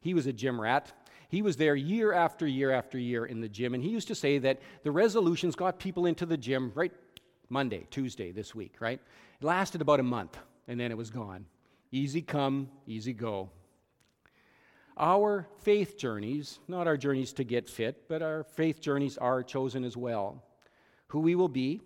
He 0.00 0.14
was 0.14 0.26
a 0.26 0.32
gym 0.32 0.60
rat. 0.60 0.92
He 1.28 1.42
was 1.42 1.56
there 1.56 1.76
year 1.76 2.12
after 2.12 2.46
year 2.46 2.72
after 2.72 2.98
year 2.98 3.26
in 3.26 3.40
the 3.40 3.48
gym, 3.48 3.74
and 3.74 3.82
he 3.82 3.90
used 3.90 4.08
to 4.08 4.14
say 4.14 4.38
that 4.38 4.60
the 4.82 4.90
resolutions 4.90 5.54
got 5.54 5.78
people 5.78 6.06
into 6.06 6.26
the 6.26 6.36
gym 6.36 6.72
right 6.74 6.92
Monday, 7.50 7.86
Tuesday 7.90 8.30
this 8.32 8.54
week, 8.54 8.76
right? 8.80 9.00
It 9.40 9.44
lasted 9.44 9.80
about 9.80 10.00
a 10.00 10.04
month 10.04 10.38
and 10.68 10.78
then 10.78 10.90
it 10.90 10.96
was 10.96 11.10
gone. 11.10 11.46
Easy 11.90 12.22
come, 12.22 12.68
easy 12.86 13.12
go. 13.12 13.50
Our 14.96 15.48
faith 15.62 15.98
journeys, 15.98 16.60
not 16.68 16.86
our 16.86 16.96
journeys 16.96 17.32
to 17.34 17.44
get 17.44 17.68
fit, 17.68 18.08
but 18.08 18.22
our 18.22 18.44
faith 18.44 18.80
journeys 18.80 19.18
are 19.18 19.42
chosen 19.42 19.82
as 19.82 19.96
well. 19.96 20.44
Who 21.10 21.20
we 21.20 21.34
will 21.34 21.48
be, 21.48 21.80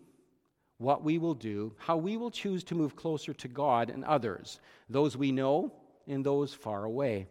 what 0.78 1.02
we 1.02 1.18
will 1.18 1.34
do, 1.34 1.74
how 1.78 1.96
we 1.96 2.16
will 2.16 2.30
choose 2.30 2.64
to 2.64 2.74
move 2.74 2.96
closer 2.96 3.32
to 3.32 3.48
God 3.48 3.90
and 3.90 4.04
others, 4.04 4.60
those 4.88 5.16
we 5.16 5.32
know 5.32 5.72
and 6.06 6.24
those 6.24 6.52
far 6.52 6.84
away. 6.84 7.26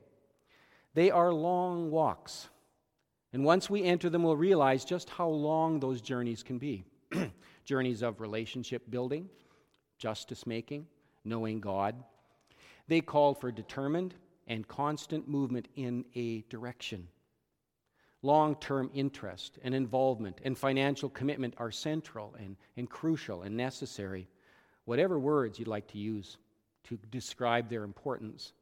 They 0.95 1.11
are 1.11 1.31
long 1.31 1.91
walks. 1.91 2.49
And 3.31 3.43
once 3.43 3.69
we 3.69 3.83
enter 3.83 4.09
them, 4.09 4.23
we'll 4.23 4.37
realize 4.37 4.85
just 4.85 5.09
how 5.09 5.27
long 5.27 5.79
those 5.79 6.01
journeys 6.01 6.43
can 6.43 6.57
be 6.57 6.85
journeys 7.65 8.01
of 8.01 8.21
relationship 8.21 8.89
building, 8.89 9.29
justice 9.97 10.47
making, 10.47 10.87
knowing 11.23 11.59
God. 11.59 11.95
They 12.87 13.01
call 13.01 13.33
for 13.33 13.51
determined 13.51 14.15
and 14.47 14.67
constant 14.67 15.27
movement 15.27 15.67
in 15.75 16.05
a 16.15 16.41
direction. 16.49 17.07
Long 18.23 18.55
term 18.55 18.89
interest 18.95 19.59
and 19.63 19.75
involvement 19.75 20.39
and 20.43 20.57
financial 20.57 21.09
commitment 21.09 21.53
are 21.57 21.71
central 21.71 22.33
and, 22.39 22.55
and 22.77 22.89
crucial 22.89 23.43
and 23.43 23.55
necessary, 23.55 24.27
whatever 24.85 25.19
words 25.19 25.59
you'd 25.59 25.67
like 25.67 25.87
to 25.89 25.99
use 25.99 26.37
to 26.85 26.97
describe 27.11 27.69
their 27.69 27.83
importance. 27.83 28.53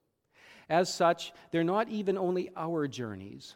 As 0.69 0.93
such, 0.93 1.31
they're 1.51 1.63
not 1.63 1.89
even 1.89 2.17
only 2.17 2.49
our 2.55 2.87
journeys. 2.87 3.55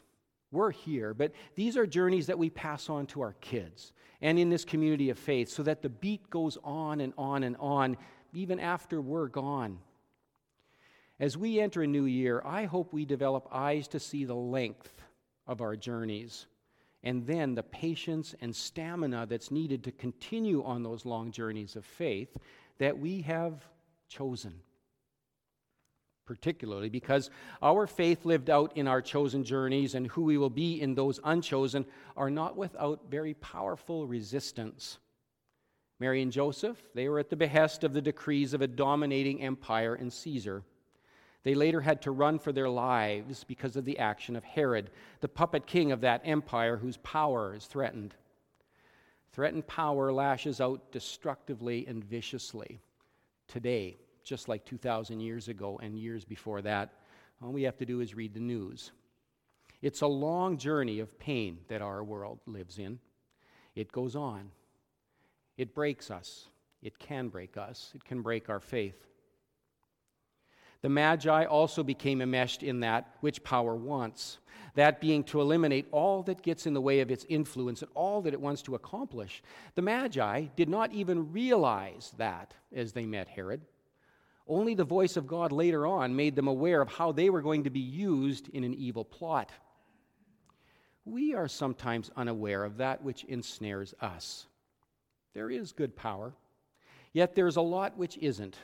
We're 0.52 0.72
here, 0.72 1.14
but 1.14 1.34
these 1.56 1.76
are 1.76 1.86
journeys 1.86 2.28
that 2.28 2.40
we 2.40 2.50
pass 2.50 2.90
on 2.90 3.08
to 3.08 3.22
our 3.22 3.34
kids 3.42 3.92
and 4.22 4.40
in 4.40 4.50
this 4.50 4.64
community 4.64 5.10
of 5.10 5.20
faith 5.20 5.50
so 5.50 5.64
that 5.64 5.82
the 5.82 5.90
beat 5.90 6.30
goes 6.30 6.58
on 6.64 7.02
and 7.02 7.14
on 7.18 7.44
and 7.44 7.58
on 7.60 7.98
even 8.32 8.60
after 8.60 9.02
we're 9.02 9.28
gone. 9.28 9.80
As 11.20 11.38
we 11.38 11.60
enter 11.60 11.82
a 11.82 11.88
new 11.88 12.06
year, 12.06 12.42
I 12.46 12.66
hope 12.66 12.92
we 12.92 13.06
develop 13.06 13.48
eyes 13.52 13.88
to 13.90 14.00
see 14.00 14.26
the 14.26 14.36
length 14.36 15.05
of 15.48 15.62
our 15.62 15.76
journeys 15.76 16.48
and 17.06 17.28
then 17.28 17.54
the 17.54 17.64
patience 17.64 18.34
and 18.42 18.54
stamina 18.54 19.28
that's 19.30 19.52
needed 19.52 19.84
to 19.84 19.92
continue 19.92 20.64
on 20.64 20.82
those 20.82 21.06
long 21.06 21.32
journeys 21.32 21.76
of 21.76 21.86
faith 21.86 22.36
that 22.80 22.98
we 22.98 23.22
have 23.22 23.64
chosen. 24.10 24.54
Particularly 26.26 26.90
because 26.90 27.30
our 27.62 27.86
faith 27.86 28.26
lived 28.26 28.50
out 28.50 28.76
in 28.76 28.88
our 28.88 29.04
chosen 29.04 29.44
journeys 29.44 29.94
and 29.94 30.08
who 30.08 30.24
we 30.24 30.40
will 30.40 30.50
be 30.50 30.82
in 30.82 30.96
those 30.96 31.20
unchosen 31.24 31.86
are 32.18 32.32
not 32.32 32.58
without 32.58 33.12
very 33.12 33.36
powerful 33.36 34.08
resistance. 34.08 34.98
Mary 36.00 36.24
and 36.24 36.32
Joseph, 36.32 36.82
they 36.96 37.08
were 37.08 37.20
at 37.20 37.30
the 37.30 37.36
behest 37.36 37.84
of 37.84 37.94
the 37.94 38.02
decrees 38.02 38.56
of 38.56 38.64
a 38.64 38.68
dominating 38.68 39.44
empire 39.44 39.94
and 39.94 40.12
Caesar. 40.12 40.64
They 41.46 41.54
later 41.54 41.80
had 41.80 42.02
to 42.02 42.12
run 42.12 42.40
for 42.40 42.52
their 42.52 42.68
lives 42.68 43.44
because 43.44 43.76
of 43.76 43.86
the 43.86 44.00
action 44.00 44.36
of 44.36 44.44
Herod, 44.44 44.90
the 45.22 45.28
puppet 45.28 45.68
king 45.68 45.92
of 45.92 46.02
that 46.02 46.24
empire 46.26 46.76
whose 46.76 46.98
power 46.98 47.54
is 47.54 47.68
threatened. 47.68 48.16
Threatened 49.32 49.68
power 49.68 50.12
lashes 50.12 50.60
out 50.60 50.92
destructively 50.92 51.86
and 51.86 52.04
viciously 52.04 52.80
today, 53.48 53.96
just 54.24 54.50
like 54.50 54.66
2,000 54.66 55.20
years 55.20 55.48
ago 55.48 55.80
and 55.84 55.96
years 55.96 56.26
before 56.26 56.64
that. 56.64 56.90
All 57.44 57.52
we 57.52 57.62
have 57.62 57.78
to 57.78 57.86
do 57.86 58.02
is 58.02 58.16
read 58.16 58.34
the 58.34 58.40
news. 58.40 58.92
It's 59.84 60.02
a 60.02 60.08
long 60.08 60.58
journey 60.58 61.00
of 61.00 61.20
pain 61.20 61.60
that 61.68 61.84
our 61.84 62.04
world 62.04 62.40
lives 62.48 62.80
in. 62.80 62.98
It 63.76 63.92
goes 63.92 64.16
on. 64.16 64.50
It 65.58 65.76
breaks 65.76 66.10
us. 66.10 66.48
It 66.82 66.98
can 66.98 67.28
break 67.28 67.56
us. 67.56 67.92
It 67.94 68.04
can 68.04 68.24
break 68.24 68.50
our 68.50 68.60
faith. 68.60 69.06
The 70.86 70.90
Magi 70.90 71.46
also 71.46 71.82
became 71.82 72.22
enmeshed 72.22 72.62
in 72.62 72.82
that 72.82 73.16
which 73.22 73.44
power 73.44 73.76
wants, 73.76 74.38
that 74.76 75.02
being 75.02 75.24
to 75.24 75.42
eliminate 75.42 75.88
all 75.92 76.22
that 76.22 76.44
gets 76.44 76.68
in 76.68 76.76
the 76.76 76.80
way 76.80 77.00
of 77.00 77.10
its 77.10 77.26
influence 77.28 77.82
and 77.82 77.90
all 77.96 78.22
that 78.22 78.34
it 78.34 78.40
wants 78.40 78.62
to 78.62 78.76
accomplish. 78.76 79.42
The 79.74 79.82
Magi 79.82 80.46
did 80.56 80.70
not 80.70 80.94
even 80.94 81.32
realize 81.32 82.14
that 82.20 82.54
as 82.72 82.94
they 82.94 83.08
met 83.08 83.28
Herod. 83.28 83.62
Only 84.48 84.76
the 84.76 84.84
voice 84.84 85.18
of 85.18 85.26
God 85.26 85.52
later 85.52 85.88
on 85.88 86.16
made 86.16 86.36
them 86.36 86.48
aware 86.48 86.84
of 86.84 86.90
how 86.90 87.12
they 87.12 87.32
were 87.32 87.42
going 87.42 87.64
to 87.64 87.72
be 87.72 87.80
used 87.80 88.50
in 88.50 88.64
an 88.64 88.76
evil 88.76 89.06
plot. 89.06 89.50
We 91.04 91.34
are 91.34 91.48
sometimes 91.48 92.12
unaware 92.16 92.64
of 92.64 92.78
that 92.78 93.02
which 93.02 93.24
ensnares 93.24 93.96
us. 94.02 94.46
There 95.34 95.50
is 95.50 95.72
good 95.72 95.96
power, 95.96 96.36
yet 97.12 97.34
there's 97.34 97.56
a 97.56 97.62
lot 97.62 97.98
which 97.98 98.20
isn't. 98.20 98.60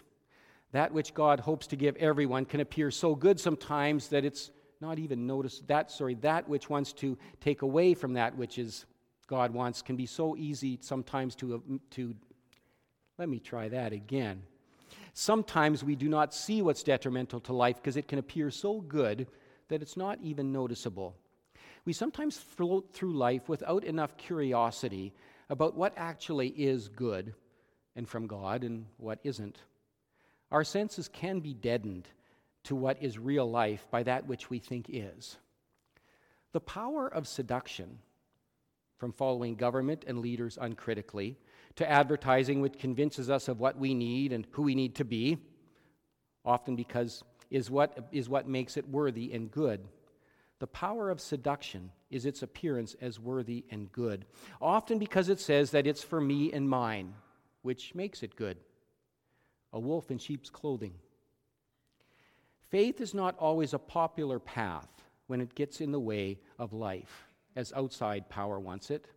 That 0.72 0.94
which 0.94 1.14
God 1.14 1.40
hopes 1.40 1.68
to 1.68 1.76
give 1.76 1.96
everyone 1.98 2.46
can 2.46 2.62
appear 2.62 2.92
so 2.92 3.16
good 3.16 3.40
sometimes 3.40 4.08
that 4.10 4.26
it's 4.26 4.52
not 4.80 5.00
even 5.00 5.28
noticed. 5.28 5.68
That, 5.68 5.92
sorry, 5.92 6.16
that 6.16 6.48
which 6.48 6.70
wants 6.70 6.94
to 6.94 7.18
take 7.40 7.62
away 7.62 7.94
from 7.94 8.14
that 8.14 8.36
which 8.38 8.58
is 8.58 8.86
God 9.28 9.54
wants 9.54 9.82
can 9.82 9.96
be 9.96 10.06
so 10.06 10.36
easy 10.36 10.78
sometimes 10.82 11.36
to, 11.36 11.56
um, 11.56 11.80
to 11.92 12.16
let 13.18 13.30
me 13.30 13.40
try 13.40 13.70
that 13.70 13.94
again. 13.94 14.44
Sometimes 15.14 15.84
we 15.84 15.96
do 15.96 16.10
not 16.10 16.34
see 16.34 16.62
what's 16.62 16.84
detrimental 16.84 17.40
to 17.42 17.54
life 17.54 17.78
because 17.78 17.98
it 17.98 18.08
can 18.08 18.20
appear 18.20 18.50
so 18.50 18.82
good 18.82 19.28
that 19.68 19.82
it's 19.82 19.98
not 19.98 20.20
even 20.22 20.52
noticeable. 20.52 21.16
We 21.86 21.94
sometimes 21.94 22.38
float 22.38 22.94
through 22.94 23.14
life 23.14 23.50
without 23.50 23.84
enough 23.84 24.18
curiosity 24.18 25.14
about 25.50 25.76
what 25.76 25.94
actually 25.98 26.50
is 26.50 26.88
good 26.88 27.34
and 27.96 28.08
from 28.08 28.28
God 28.28 28.64
and 28.64 28.86
what 28.98 29.20
isn't. 29.24 29.58
Our 30.52 30.64
senses 30.64 31.08
can 31.08 31.40
be 31.40 31.54
deadened 31.54 32.08
to 32.66 32.76
what 32.76 33.02
is 33.02 33.18
real 33.18 33.50
life 33.50 33.88
by 33.90 34.04
that 34.04 34.28
which 34.28 34.50
we 34.50 34.60
think 34.60 34.88
is. 34.90 35.38
The 36.52 36.60
power 36.60 37.08
of 37.08 37.28
seduction, 37.28 38.00
from 38.98 39.14
following 39.14 39.56
government 39.56 40.04
and 40.06 40.20
leaders 40.20 40.58
uncritically, 40.60 41.38
to 41.78 41.90
advertising 41.90 42.60
which 42.60 42.78
convinces 42.78 43.30
us 43.30 43.48
of 43.48 43.60
what 43.60 43.78
we 43.78 43.94
need 43.94 44.34
and 44.34 44.46
who 44.52 44.64
we 44.64 44.76
need 44.76 44.96
to 44.96 45.06
be, 45.06 45.38
often 46.44 46.76
because 46.76 47.24
is 47.50 47.72
what, 47.72 48.10
is 48.12 48.28
what 48.28 48.48
makes 48.48 48.76
it 48.76 48.90
worthy 48.90 49.32
and 49.34 49.50
good. 49.50 49.88
The 50.60 50.68
power 50.68 51.10
of 51.10 51.22
seduction 51.22 51.92
is 52.10 52.26
its 52.26 52.44
appearance 52.44 52.96
as 53.02 53.20
worthy 53.20 53.66
and 53.72 53.92
good, 53.92 54.26
often 54.62 55.00
because 55.00 55.30
it 55.30 55.40
says 55.40 55.72
that 55.72 55.88
it's 55.88 56.04
for 56.04 56.20
me 56.20 56.52
and 56.52 56.70
mine, 56.70 57.14
which 57.62 57.96
makes 57.96 58.22
it 58.22 58.36
good 58.36 58.58
a 59.74 59.80
wolf 59.80 60.12
in 60.12 60.18
sheep's 60.18 60.50
clothing. 60.50 60.94
Faith 62.70 63.02
is 63.02 63.14
not 63.14 63.38
always 63.38 63.74
a 63.74 63.80
popular 63.80 64.40
path 64.40 64.90
when 65.28 65.42
it 65.42 65.56
gets 65.56 65.82
in 65.82 65.92
the 65.92 66.00
way 66.00 66.40
of 66.58 66.74
life, 66.74 67.28
as 67.56 67.74
outside 67.74 68.30
power 68.30 68.60
wants 68.60 68.90
it, 68.90 69.08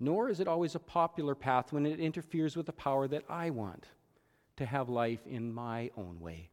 nor 0.00 0.28
is 0.28 0.40
it 0.40 0.48
always 0.48 0.74
a 0.74 0.80
popular 0.80 1.34
path 1.34 1.72
when 1.72 1.86
it 1.86 2.00
interferes 2.00 2.56
with 2.56 2.66
the 2.66 2.72
power 2.72 3.06
that 3.08 3.24
I 3.28 3.50
want 3.50 3.86
to 4.56 4.66
have 4.66 4.88
life 4.88 5.26
in 5.26 5.52
my 5.52 5.90
own 5.96 6.20
way. 6.20 6.50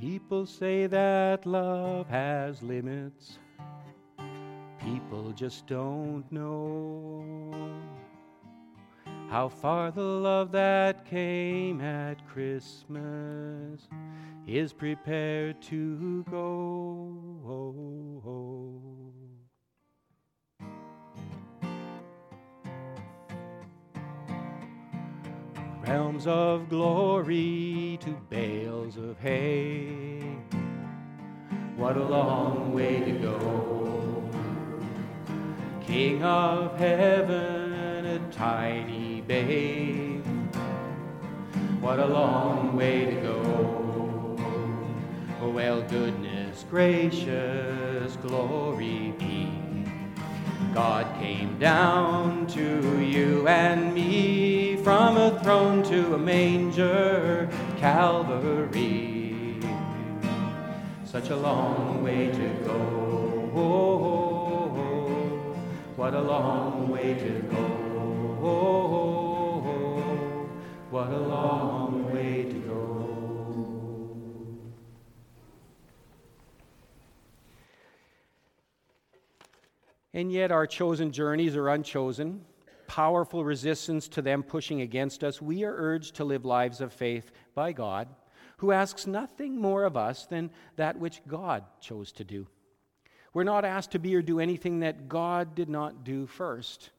People 0.00 0.46
say 0.46 0.86
that 0.86 1.44
love 1.44 2.08
has 2.08 2.62
limits. 2.62 3.40
People 4.78 5.32
just 5.32 5.66
don't 5.66 6.22
know 6.30 7.52
how 9.28 9.48
far 9.48 9.90
the 9.90 10.00
love 10.00 10.52
that 10.52 11.04
came 11.04 11.80
at 11.80 12.24
Christmas 12.28 13.88
is 14.46 14.72
prepared 14.72 15.60
to 15.62 16.24
go. 16.30 16.78
Realms 25.88 26.26
of 26.26 26.68
glory 26.68 27.98
to 28.02 28.10
bales 28.28 28.98
of 28.98 29.18
hay. 29.20 30.20
What 31.76 31.96
a 31.96 32.04
long 32.04 32.74
way 32.74 33.00
to 33.00 33.12
go. 33.12 34.30
King 35.80 36.22
of 36.22 36.76
heaven, 36.76 38.04
a 38.04 38.18
tiny 38.30 39.22
babe. 39.22 40.26
What 41.80 41.98
a 42.00 42.06
long 42.06 42.76
way 42.76 43.06
to 43.06 43.20
go. 43.22 44.36
Oh, 45.40 45.48
Well, 45.48 45.80
goodness 45.82 46.66
gracious, 46.68 48.16
glory 48.16 49.14
be. 49.18 49.48
God 50.74 51.06
came 51.18 51.58
down 51.58 52.46
to 52.48 53.00
you 53.00 53.48
and 53.48 53.94
me 53.94 54.67
from 54.82 55.16
a 55.16 55.38
throne 55.42 55.82
to 55.84 56.14
a 56.14 56.18
manger, 56.18 57.48
Calvary. 57.78 59.60
Such 61.04 61.30
a 61.30 61.36
long 61.36 62.02
way 62.02 62.30
to 62.30 62.48
go. 62.64 62.78
What 65.96 66.14
a 66.14 66.20
long 66.20 66.88
way 66.88 67.14
to 67.14 67.40
go. 67.50 67.64
What 70.90 71.10
a 71.10 71.18
long 71.18 72.12
way 72.12 72.44
to 72.44 72.54
go. 72.60 72.78
And 80.14 80.32
yet, 80.32 80.50
our 80.50 80.66
chosen 80.66 81.12
journeys 81.12 81.56
are 81.56 81.68
unchosen, 81.68 82.44
powerful 82.98 83.44
resistance 83.44 84.08
to 84.08 84.20
them 84.20 84.42
pushing 84.42 84.80
against 84.80 85.22
us. 85.22 85.40
We 85.40 85.62
are 85.62 85.72
urged 85.72 86.16
to 86.16 86.24
live 86.24 86.44
lives 86.44 86.80
of 86.80 86.92
faith 86.92 87.30
by 87.54 87.70
God, 87.70 88.08
who 88.56 88.72
asks 88.72 89.06
nothing 89.06 89.56
more 89.56 89.84
of 89.84 89.96
us 89.96 90.26
than 90.26 90.50
that 90.74 90.98
which 90.98 91.22
God 91.28 91.62
chose 91.80 92.10
to 92.10 92.24
do. 92.24 92.48
We're 93.32 93.44
not 93.44 93.64
asked 93.64 93.92
to 93.92 94.00
be 94.00 94.16
or 94.16 94.20
do 94.20 94.40
anything 94.40 94.80
that 94.80 95.08
God 95.08 95.54
did 95.54 95.68
not 95.68 96.02
do 96.02 96.26
first. 96.26 96.90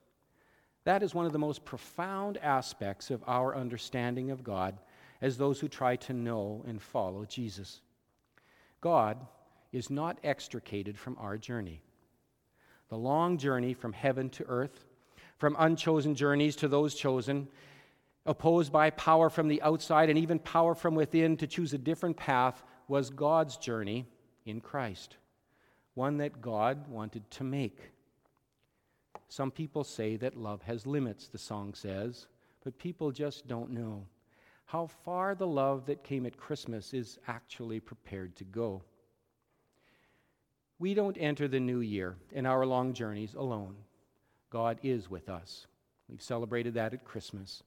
That 0.86 1.04
is 1.04 1.14
one 1.14 1.26
of 1.26 1.34
the 1.34 1.38
most 1.38 1.66
profound 1.66 2.38
aspects 2.38 3.12
of 3.12 3.22
our 3.28 3.54
understanding 3.54 4.32
of 4.32 4.42
God 4.42 4.78
as 5.22 5.36
those 5.36 5.60
who 5.60 5.68
try 5.68 5.98
to 5.98 6.14
know 6.14 6.64
and 6.66 6.82
follow 6.82 7.26
Jesus. 7.26 7.82
God 8.80 9.18
is 9.74 9.90
not 9.90 10.18
extricated 10.24 10.98
from 10.98 11.18
our 11.20 11.38
journey. 11.38 11.82
The 12.88 12.98
long 12.98 13.38
journey 13.38 13.74
from 13.74 13.92
heaven 13.92 14.30
to 14.30 14.46
earth, 14.48 14.86
from 15.40 15.56
unchosen 15.58 16.14
journeys 16.14 16.56
to 16.58 16.68
those 16.68 16.94
chosen, 16.94 17.48
opposed 18.26 18.72
by 18.72 18.92
power 18.92 19.30
from 19.30 19.48
the 19.48 19.62
outside 19.62 20.10
and 20.10 20.20
even 20.20 20.38
power 20.38 20.76
from 20.76 20.94
within 20.94 21.36
to 21.38 21.48
choose 21.48 21.74
a 21.74 21.78
different 21.78 22.16
path, 22.16 22.62
was 22.88 23.10
God's 23.10 23.58
journey 23.58 24.06
in 24.46 24.62
Christ, 24.62 25.18
one 25.96 26.18
that 26.18 26.42
God 26.42 26.88
wanted 26.88 27.30
to 27.32 27.44
make. 27.44 27.80
Some 29.30 29.50
people 29.50 29.84
say 29.84 30.18
that 30.18 30.38
love 30.38 30.62
has 30.64 30.86
limits, 30.86 31.28
the 31.28 31.38
song 31.38 31.74
says, 31.74 32.28
but 32.64 32.78
people 32.78 33.12
just 33.12 33.48
don't 33.48 33.72
know 33.72 34.06
how 34.66 34.86
far 34.86 35.34
the 35.34 35.48
love 35.48 35.86
that 35.88 36.04
came 36.04 36.28
at 36.28 36.38
Christmas 36.38 36.94
is 36.94 37.18
actually 37.28 37.80
prepared 37.80 38.36
to 38.36 38.44
go. 38.44 38.84
We 40.78 40.94
don't 40.94 41.18
enter 41.18 41.48
the 41.48 41.60
new 41.60 41.80
year 41.80 42.18
in 42.32 42.46
our 42.46 42.66
long 42.66 42.94
journeys 42.94 43.34
alone. 43.34 43.76
God 44.50 44.80
is 44.84 45.10
with 45.10 45.30
us. 45.30 45.68
We've 46.10 46.22
celebrated 46.22 46.74
that 46.74 46.94
at 46.94 47.06
Christmas. 47.06 47.64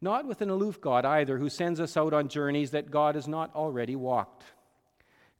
Not 0.00 0.26
with 0.26 0.42
an 0.42 0.50
aloof 0.50 0.80
God 0.80 1.04
either, 1.04 1.38
who 1.38 1.48
sends 1.48 1.80
us 1.80 1.96
out 1.96 2.12
on 2.12 2.28
journeys 2.28 2.72
that 2.72 2.90
God 2.90 3.14
has 3.14 3.26
not 3.26 3.54
already 3.54 3.96
walked. 3.96 4.44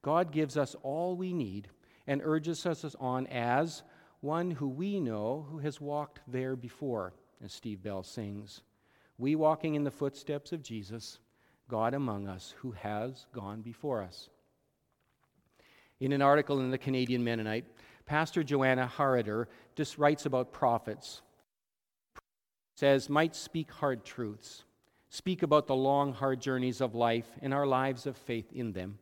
God 0.01 0.33
gives 0.33 0.57
us 0.57 0.75
all 0.83 1.17
we 1.17 1.33
need 1.33 1.69
and 2.07 2.23
urges 2.25 2.65
us 2.67 2.95
on 2.99 3.27
as 3.27 3.83
one 4.21 4.53
who 4.53 4.69
we 4.69 5.01
know 5.01 5.47
who 5.51 5.59
has 5.59 5.81
walked 5.81 6.21
there 6.27 6.57
before, 6.57 7.13
as 7.45 7.53
Steve 7.53 7.83
Bell 7.83 8.03
sings. 8.03 8.63
We 9.19 9.35
walking 9.35 9.75
in 9.75 9.85
the 9.85 9.91
footsteps 9.91 10.53
of 10.53 10.63
Jesus, 10.63 11.19
God 11.69 11.95
among 11.95 12.27
us 12.27 12.55
who 12.59 12.73
has 12.73 13.27
gone 13.35 13.61
before 13.61 14.03
us. 14.03 14.31
In 16.01 16.13
an 16.13 16.23
article 16.23 16.61
in 16.61 16.71
the 16.71 16.79
Canadian 16.79 17.23
Mennonite, 17.23 17.67
Pastor 18.07 18.43
Joanna 18.43 18.91
Harader 18.97 19.47
just 19.77 19.99
writes 19.99 20.27
about 20.27 20.53
prophets. 20.53 21.23
Says, 22.77 23.09
might 23.09 23.37
speak 23.37 23.71
hard 23.71 24.05
truths, 24.05 24.65
speak 25.09 25.43
about 25.43 25.67
the 25.67 25.77
long, 25.77 26.13
hard 26.13 26.41
journeys 26.41 26.81
of 26.81 26.95
life 26.95 27.29
and 27.41 27.55
our 27.55 27.67
lives 27.67 28.07
of 28.07 28.17
faith 28.17 28.53
in 28.53 28.73
them. 28.73 28.99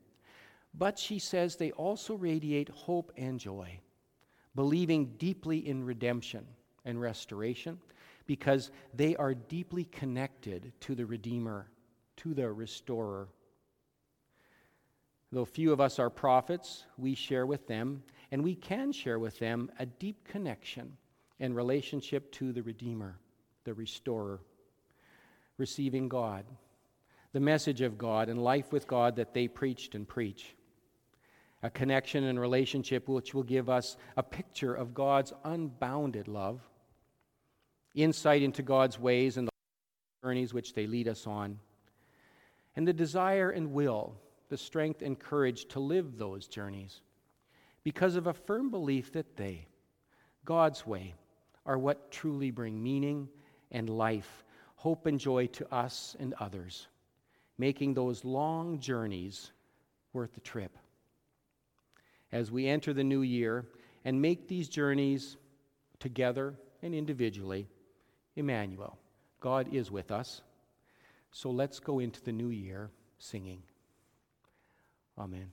But 0.75 0.99
she 0.99 1.19
says 1.19 1.57
they 1.57 1.73
also 1.73 2.15
radiate 2.15 2.69
hope 2.69 3.13
and 3.17 3.41
joy, 3.41 3.81
believing 4.55 5.15
deeply 5.19 5.67
in 5.67 5.85
redemption 5.85 6.47
and 6.85 7.01
restoration 7.01 7.79
because 8.27 8.71
they 8.95 9.17
are 9.17 9.35
deeply 9.35 9.85
connected 9.85 10.73
to 10.81 10.95
the 10.95 11.07
Redeemer, 11.07 11.69
to 12.19 12.35
the 12.35 12.51
Restorer. 12.51 13.29
Though 15.31 15.45
few 15.45 15.73
of 15.73 15.81
us 15.81 15.99
are 15.99 16.11
prophets, 16.11 16.85
we 16.99 17.15
share 17.15 17.47
with 17.47 17.67
them, 17.67 18.03
and 18.33 18.43
we 18.43 18.55
can 18.55 18.91
share 18.93 19.19
with 19.19 19.39
them 19.39 19.71
a 19.79 19.85
deep 19.85 20.27
connection 20.27 20.97
and 21.39 21.55
relationship 21.55 22.33
to 22.33 22.51
the 22.51 22.63
Redeemer, 22.63 23.19
the 23.65 23.75
Restorer, 23.75 24.41
receiving 25.59 26.09
God, 26.09 26.47
the 27.35 27.41
message 27.41 27.83
of 27.83 27.99
God, 27.99 28.31
and 28.31 28.43
life 28.43 28.73
with 28.73 28.87
God 28.87 29.17
that 29.17 29.35
they 29.35 29.49
preached 29.49 29.95
and 29.95 30.09
preach. 30.09 30.57
A 31.63 31.69
connection 31.69 32.25
and 32.25 32.41
relationship 32.41 33.07
which 33.07 33.35
will 33.35 33.43
give 33.43 33.69
us 33.69 33.99
a 34.17 34.23
picture 34.23 34.75
of 34.75 34.95
God's 34.95 35.33
unbounded 35.45 36.27
love 36.27 36.61
insight 37.95 38.43
into 38.43 38.63
God's 38.63 38.99
ways 38.99 39.37
and 39.37 39.47
the 39.47 39.53
journeys 40.25 40.55
which 40.55 40.73
they 40.73 40.87
lead 40.87 41.07
us 41.07 41.27
on, 41.27 41.59
and 42.75 42.89
the 42.89 42.95
desire 42.95 43.51
and 43.51 43.73
will, 43.73 44.15
the 44.49 44.57
strength 44.57 45.03
and 45.03 45.19
courage 45.19 45.67
to 45.67 45.81
live 45.81 46.17
those 46.17 46.47
journeys 46.47 47.03
because 47.85 48.17
of 48.17 48.27
a 48.27 48.33
firm 48.33 48.71
belief 48.71 49.13
that 49.13 49.37
they, 49.37 49.67
God's 50.45 50.87
way, 50.87 51.15
are 51.65 51.79
what 51.79 52.11
truly 52.11 52.51
bring 52.51 52.83
meaning 52.83 53.29
and 53.71 53.89
life, 53.89 54.45
hope 54.77 55.07
and 55.07 55.19
joy 55.19 55.47
to 55.47 55.73
us 55.75 56.17
and 56.19 56.35
others, 56.41 56.89
making 57.59 57.95
those 57.95 58.25
long 58.25 58.79
journeys 58.81 59.53
worth 60.13 60.35
the 60.35 60.41
trip. 60.41 60.77
As 62.31 62.51
we 62.51 62.67
enter 62.67 62.93
the 62.93 63.05
new 63.05 63.23
year 63.23 63.67
and 64.05 64.21
make 64.21 64.49
these 64.49 64.69
journeys 64.69 65.37
together 66.01 66.55
and 66.83 66.95
individually, 66.95 67.69
Emmanuel, 68.35 68.99
God 69.41 69.73
is 69.73 69.91
with 69.91 70.11
us. 70.11 70.43
So 71.31 71.51
let's 71.51 71.79
go 71.79 71.99
into 71.99 72.23
the 72.23 72.33
new 72.33 72.49
year 72.49 72.91
singing. 73.19 73.63
Amen. 75.19 75.53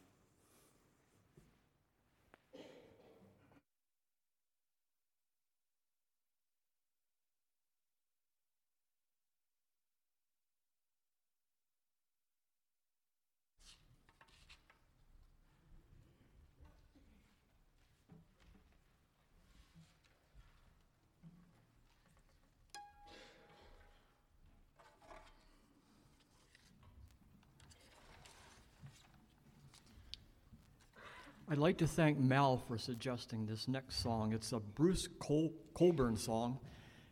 I'd 31.52 31.58
like 31.58 31.80
to 31.80 31.88
thank 31.88 32.20
Mal 32.20 32.60
for 32.68 32.78
suggesting 32.78 33.47
this 33.47 33.68
next 33.68 34.04
song. 34.04 34.34
It's 34.34 34.52
a 34.52 34.60
Bruce 34.60 35.08
Col- 35.18 35.52
Cockburn 35.74 36.16
song, 36.16 36.60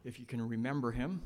if 0.05 0.19
you 0.19 0.27
can 0.27 0.47
remember 0.47 0.91
him. 0.91 1.23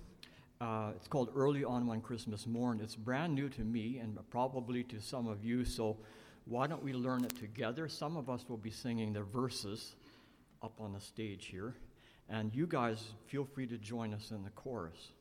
Uh, 0.61 0.93
it's 0.95 1.09
called 1.09 1.29
Early 1.35 1.65
on 1.65 1.87
One 1.87 1.99
Christmas 1.99 2.47
Morn. 2.47 2.79
It's 2.81 2.95
brand 2.95 3.35
new 3.35 3.49
to 3.49 3.65
me 3.65 3.97
and 3.97 4.17
probably 4.29 4.85
to 4.85 5.01
some 5.01 5.27
of 5.27 5.43
you, 5.43 5.65
so 5.65 5.97
why 6.45 6.67
don't 6.67 6.81
we 6.81 6.93
learn 6.93 7.25
it 7.25 7.35
together? 7.37 7.89
Some 7.89 8.15
of 8.15 8.29
us 8.29 8.45
will 8.47 8.55
be 8.55 8.71
singing 8.71 9.11
the 9.11 9.23
verses 9.23 9.93
up 10.63 10.79
on 10.79 10.93
the 10.93 11.01
stage 11.01 11.47
here, 11.47 11.75
and 12.29 12.55
you 12.55 12.65
guys 12.65 13.03
feel 13.27 13.43
free 13.43 13.67
to 13.67 13.77
join 13.77 14.13
us 14.13 14.31
in 14.31 14.41
the 14.41 14.51
chorus. 14.51 15.11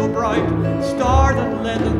So 0.00 0.08
bright, 0.08 0.46
star 0.82 1.34
that 1.34 1.62
led 1.62 1.78
them 1.82 1.99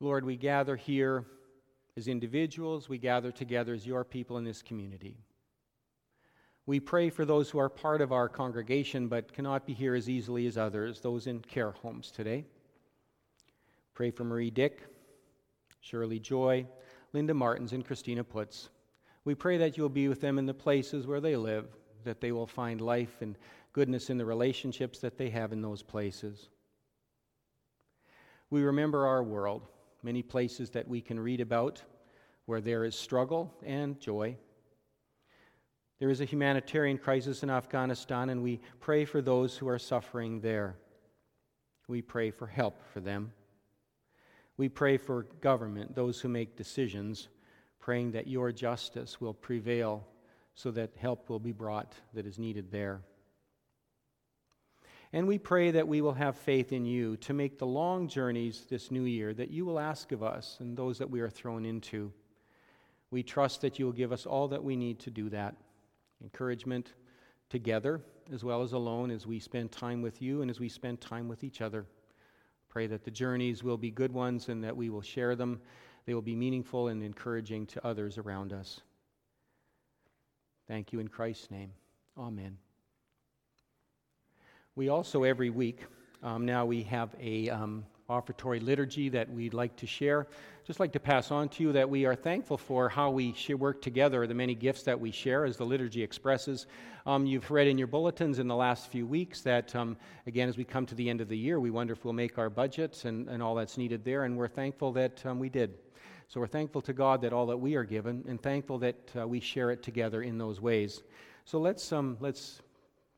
Lord, 0.00 0.24
we 0.24 0.36
gather 0.36 0.76
here 0.76 1.24
as 1.96 2.08
individuals, 2.08 2.88
we 2.88 2.98
gather 2.98 3.32
together 3.32 3.72
as 3.72 3.86
your 3.86 4.04
people 4.04 4.36
in 4.36 4.44
this 4.44 4.60
community. 4.60 5.16
We 6.66 6.80
pray 6.80 7.10
for 7.10 7.24
those 7.24 7.48
who 7.48 7.58
are 7.58 7.68
part 7.68 8.02
of 8.02 8.12
our 8.12 8.28
congregation 8.28 9.08
but 9.08 9.32
cannot 9.32 9.66
be 9.66 9.72
here 9.72 9.94
as 9.94 10.10
easily 10.10 10.46
as 10.46 10.58
others, 10.58 11.00
those 11.00 11.26
in 11.26 11.40
care 11.40 11.70
homes 11.70 12.10
today. 12.10 12.44
Pray 13.94 14.10
for 14.10 14.24
Marie 14.24 14.50
Dick, 14.50 14.82
Shirley 15.80 16.18
Joy, 16.18 16.66
Linda 17.12 17.32
Martins, 17.32 17.72
and 17.72 17.84
Christina 17.84 18.24
Putz. 18.24 18.68
We 19.24 19.34
pray 19.34 19.56
that 19.58 19.78
you'll 19.78 19.88
be 19.88 20.08
with 20.08 20.20
them 20.20 20.38
in 20.38 20.44
the 20.44 20.52
places 20.52 21.06
where 21.06 21.20
they 21.20 21.36
live, 21.36 21.68
that 22.04 22.20
they 22.20 22.32
will 22.32 22.46
find 22.46 22.80
life 22.80 23.22
and 23.22 23.38
goodness 23.72 24.10
in 24.10 24.18
the 24.18 24.24
relationships 24.24 24.98
that 24.98 25.16
they 25.16 25.30
have 25.30 25.52
in 25.52 25.62
those 25.62 25.82
places. 25.82 26.48
We 28.50 28.62
remember 28.62 29.06
our 29.06 29.22
world, 29.22 29.62
many 30.06 30.22
places 30.22 30.70
that 30.70 30.86
we 30.86 31.00
can 31.00 31.18
read 31.18 31.40
about 31.40 31.82
where 32.44 32.60
there 32.60 32.84
is 32.84 32.94
struggle 32.94 33.52
and 33.64 33.98
joy. 33.98 34.36
There 35.98 36.10
is 36.10 36.20
a 36.20 36.24
humanitarian 36.24 36.96
crisis 36.96 37.42
in 37.42 37.50
Afghanistan, 37.50 38.30
and 38.30 38.40
we 38.40 38.60
pray 38.78 39.04
for 39.04 39.20
those 39.20 39.56
who 39.56 39.66
are 39.66 39.80
suffering 39.80 40.40
there. 40.40 40.76
We 41.88 42.02
pray 42.02 42.30
for 42.30 42.46
help 42.46 42.80
for 42.92 43.00
them. 43.00 43.32
We 44.56 44.68
pray 44.68 44.96
for 44.96 45.24
government, 45.40 45.96
those 45.96 46.20
who 46.20 46.28
make 46.28 46.56
decisions, 46.56 47.26
praying 47.80 48.12
that 48.12 48.28
your 48.28 48.52
justice 48.52 49.20
will 49.20 49.34
prevail 49.34 50.06
so 50.54 50.70
that 50.70 50.90
help 50.96 51.28
will 51.28 51.40
be 51.40 51.50
brought 51.50 51.96
that 52.14 52.26
is 52.26 52.38
needed 52.38 52.70
there. 52.70 53.00
And 55.16 55.26
we 55.26 55.38
pray 55.38 55.70
that 55.70 55.88
we 55.88 56.02
will 56.02 56.12
have 56.12 56.36
faith 56.36 56.74
in 56.74 56.84
you 56.84 57.16
to 57.16 57.32
make 57.32 57.58
the 57.58 57.64
long 57.66 58.06
journeys 58.06 58.66
this 58.68 58.90
new 58.90 59.04
year 59.04 59.32
that 59.32 59.50
you 59.50 59.64
will 59.64 59.80
ask 59.80 60.12
of 60.12 60.22
us 60.22 60.58
and 60.60 60.76
those 60.76 60.98
that 60.98 61.08
we 61.08 61.20
are 61.20 61.30
thrown 61.30 61.64
into. 61.64 62.12
We 63.10 63.22
trust 63.22 63.62
that 63.62 63.78
you 63.78 63.86
will 63.86 63.94
give 63.94 64.12
us 64.12 64.26
all 64.26 64.46
that 64.48 64.62
we 64.62 64.76
need 64.76 64.98
to 64.98 65.10
do 65.10 65.30
that 65.30 65.56
encouragement 66.22 66.92
together 67.48 68.02
as 68.30 68.44
well 68.44 68.60
as 68.60 68.74
alone 68.74 69.10
as 69.10 69.26
we 69.26 69.40
spend 69.40 69.72
time 69.72 70.02
with 70.02 70.20
you 70.20 70.42
and 70.42 70.50
as 70.50 70.60
we 70.60 70.68
spend 70.68 71.00
time 71.00 71.28
with 71.28 71.44
each 71.44 71.62
other. 71.62 71.86
Pray 72.68 72.86
that 72.86 73.02
the 73.02 73.10
journeys 73.10 73.62
will 73.62 73.78
be 73.78 73.90
good 73.90 74.12
ones 74.12 74.50
and 74.50 74.62
that 74.64 74.76
we 74.76 74.90
will 74.90 75.00
share 75.00 75.34
them. 75.34 75.62
They 76.04 76.12
will 76.12 76.20
be 76.20 76.36
meaningful 76.36 76.88
and 76.88 77.02
encouraging 77.02 77.64
to 77.68 77.86
others 77.86 78.18
around 78.18 78.52
us. 78.52 78.82
Thank 80.68 80.92
you 80.92 81.00
in 81.00 81.08
Christ's 81.08 81.50
name. 81.50 81.72
Amen. 82.18 82.58
We 84.76 84.90
also, 84.90 85.22
every 85.22 85.48
week, 85.48 85.86
um, 86.22 86.44
now 86.44 86.66
we 86.66 86.82
have 86.82 87.08
a 87.18 87.48
um, 87.48 87.86
offertory 88.10 88.60
liturgy 88.60 89.08
that 89.08 89.30
we'd 89.32 89.54
like 89.54 89.74
to 89.76 89.86
share. 89.86 90.26
Just 90.66 90.80
like 90.80 90.92
to 90.92 91.00
pass 91.00 91.30
on 91.30 91.48
to 91.48 91.62
you 91.62 91.72
that 91.72 91.88
we 91.88 92.04
are 92.04 92.14
thankful 92.14 92.58
for 92.58 92.90
how 92.90 93.08
we 93.08 93.34
work 93.58 93.80
together, 93.80 94.26
the 94.26 94.34
many 94.34 94.54
gifts 94.54 94.82
that 94.82 95.00
we 95.00 95.10
share, 95.10 95.46
as 95.46 95.56
the 95.56 95.64
liturgy 95.64 96.02
expresses. 96.02 96.66
Um, 97.06 97.24
you've 97.24 97.50
read 97.50 97.68
in 97.68 97.78
your 97.78 97.86
bulletins 97.86 98.38
in 98.38 98.48
the 98.48 98.54
last 98.54 98.90
few 98.90 99.06
weeks 99.06 99.40
that, 99.40 99.74
um, 99.74 99.96
again, 100.26 100.46
as 100.46 100.58
we 100.58 100.64
come 100.64 100.84
to 100.84 100.94
the 100.94 101.08
end 101.08 101.22
of 101.22 101.30
the 101.30 101.38
year, 101.38 101.58
we 101.58 101.70
wonder 101.70 101.94
if 101.94 102.04
we'll 102.04 102.12
make 102.12 102.36
our 102.36 102.50
budgets 102.50 103.06
and, 103.06 103.30
and 103.30 103.42
all 103.42 103.54
that's 103.54 103.78
needed 103.78 104.04
there, 104.04 104.24
and 104.24 104.36
we're 104.36 104.46
thankful 104.46 104.92
that 104.92 105.24
um, 105.24 105.38
we 105.38 105.48
did. 105.48 105.72
So 106.28 106.38
we're 106.38 106.48
thankful 106.48 106.82
to 106.82 106.92
God 106.92 107.22
that 107.22 107.32
all 107.32 107.46
that 107.46 107.56
we 107.56 107.76
are 107.76 107.84
given, 107.84 108.26
and 108.28 108.42
thankful 108.42 108.76
that 108.80 109.10
uh, 109.18 109.26
we 109.26 109.40
share 109.40 109.70
it 109.70 109.82
together 109.82 110.20
in 110.20 110.36
those 110.36 110.60
ways. 110.60 111.02
So 111.46 111.58
let's 111.58 111.92
um, 111.92 112.18
let's 112.20 112.60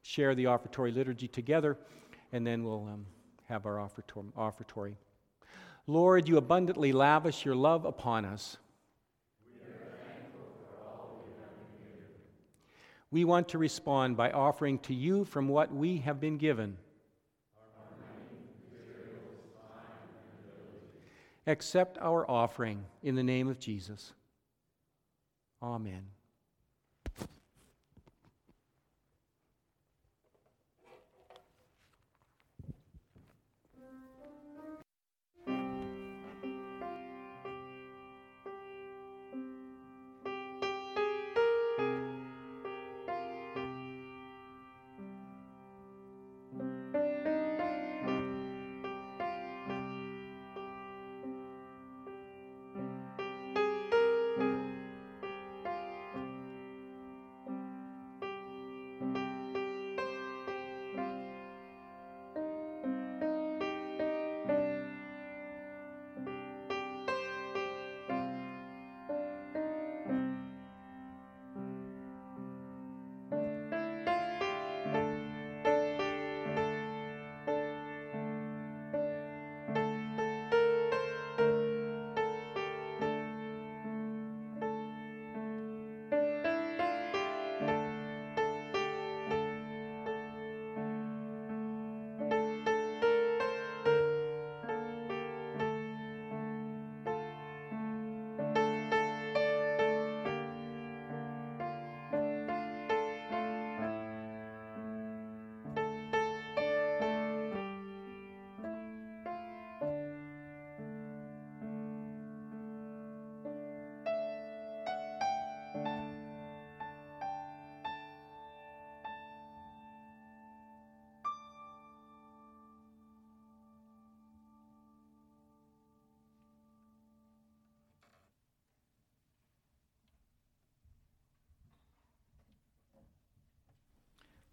share 0.09 0.35
the 0.35 0.47
offertory 0.47 0.91
liturgy 0.91 1.29
together, 1.29 1.77
and 2.33 2.47
then 2.47 2.65
we'll 2.65 2.87
um, 2.87 3.05
have 3.47 3.67
our 3.67 3.77
offertory. 3.77 4.97
Lord, 5.87 6.27
you 6.27 6.39
abundantly 6.39 6.93
lavish 6.93 7.45
your 7.45 7.55
love 7.55 7.85
upon 7.85 8.25
us. 8.25 8.57
We 9.45 9.61
never 9.61 9.75
thankful 10.07 10.49
for 10.57 10.89
all 10.89 11.25
we 11.27 11.33
have. 11.43 11.51
We 13.11 13.27
want 13.27 13.51
to 13.51 13.59
respond 13.59 14.17
by 14.17 14.31
offering 14.31 14.79
to 14.81 14.95
you 14.95 15.27
from 15.27 15.47
what 15.47 15.75
we 15.75 15.99
have 15.99 16.19
been 16.21 16.39
given. 16.39 16.79
Accept 21.47 21.99
our 21.99 22.31
offering 22.31 22.87
in 23.03 23.15
the 23.15 23.23
name 23.23 23.49
of 23.49 23.59
Jesus. 23.59 24.15
Amen. 25.63 26.05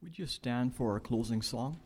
Would 0.05 0.19
you 0.19 0.27
stand 0.27 0.75
for 0.75 0.91
our 0.91 0.99
closing 0.99 1.41
song? 1.41 1.79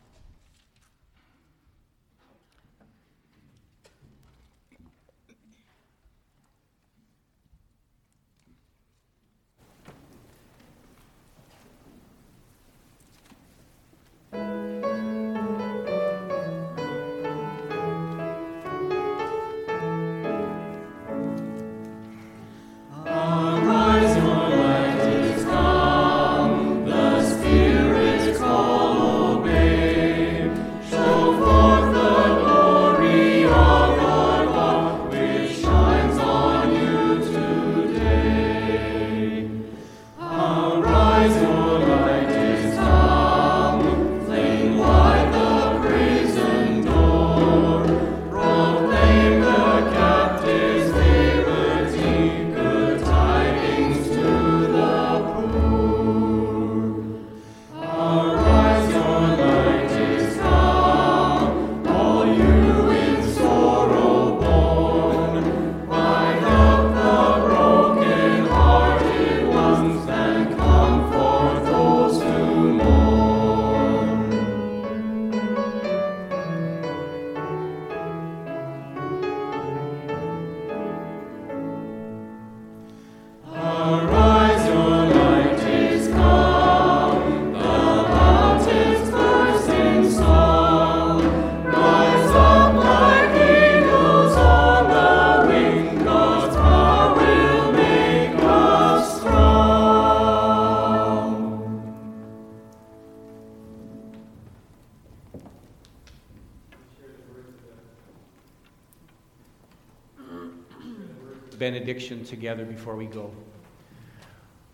Benediction 111.99 112.23
together 112.23 112.65
before 112.65 112.95
we 112.95 113.05
go. 113.05 113.31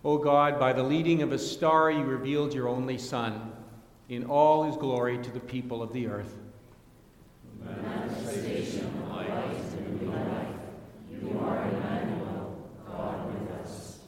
O 0.04 0.18
God, 0.18 0.60
by 0.60 0.74
the 0.74 0.84
leading 0.84 1.24
of 1.24 1.32
a 1.32 1.40
star, 1.40 1.90
you 1.90 2.04
revealed 2.04 2.54
your 2.54 2.68
only 2.68 2.98
Son 2.98 3.52
in 4.10 4.26
all 4.26 4.64
his 4.64 4.78
glory 4.78 5.18
to 5.18 5.32
the 5.32 5.40
people 5.40 5.82
of 5.82 5.92
the 5.92 6.06
earth. 6.06 6.38
Manifestation 7.64 8.86
of 8.86 8.94
new 10.00 10.12
life. 10.12 10.48
You 11.12 11.40
are 11.40 11.68
Emmanuel, 11.68 12.70
God 12.88 13.34
with 13.34 13.52
us. 13.60 14.00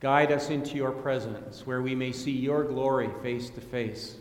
Guide 0.00 0.30
us 0.30 0.50
into 0.50 0.76
your 0.76 0.92
presence, 0.92 1.66
where 1.66 1.80
we 1.80 1.94
may 1.94 2.12
see 2.12 2.32
your 2.32 2.64
glory 2.64 3.08
face 3.22 3.48
to 3.50 3.62
face. 3.62 4.16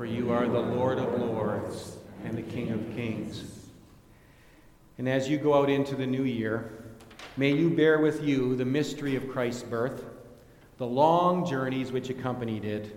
for 0.00 0.06
you 0.06 0.32
are 0.32 0.48
the 0.48 0.58
Lord 0.58 0.98
of 0.98 1.20
lords 1.20 1.98
and 2.24 2.34
the 2.34 2.40
King 2.40 2.70
of 2.70 2.96
kings. 2.96 3.44
And 4.96 5.06
as 5.06 5.28
you 5.28 5.36
go 5.36 5.52
out 5.52 5.68
into 5.68 5.94
the 5.94 6.06
new 6.06 6.22
year, 6.22 6.72
may 7.36 7.52
you 7.52 7.68
bear 7.68 7.98
with 7.98 8.24
you 8.24 8.56
the 8.56 8.64
mystery 8.64 9.14
of 9.14 9.28
Christ's 9.28 9.62
birth, 9.62 10.06
the 10.78 10.86
long 10.86 11.44
journeys 11.44 11.92
which 11.92 12.08
accompanied 12.08 12.64
it, 12.64 12.96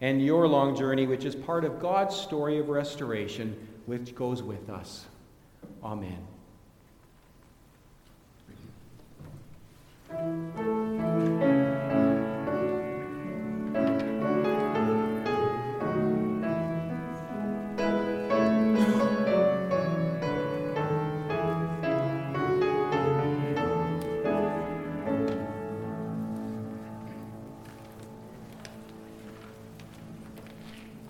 and 0.00 0.20
your 0.20 0.48
long 0.48 0.74
journey, 0.74 1.06
which 1.06 1.24
is 1.24 1.36
part 1.36 1.64
of 1.64 1.78
God's 1.78 2.16
story 2.16 2.58
of 2.58 2.70
restoration, 2.70 3.56
which 3.86 4.12
goes 4.16 4.42
with 4.42 4.68
us. 4.68 5.06
Amen. 5.84 6.26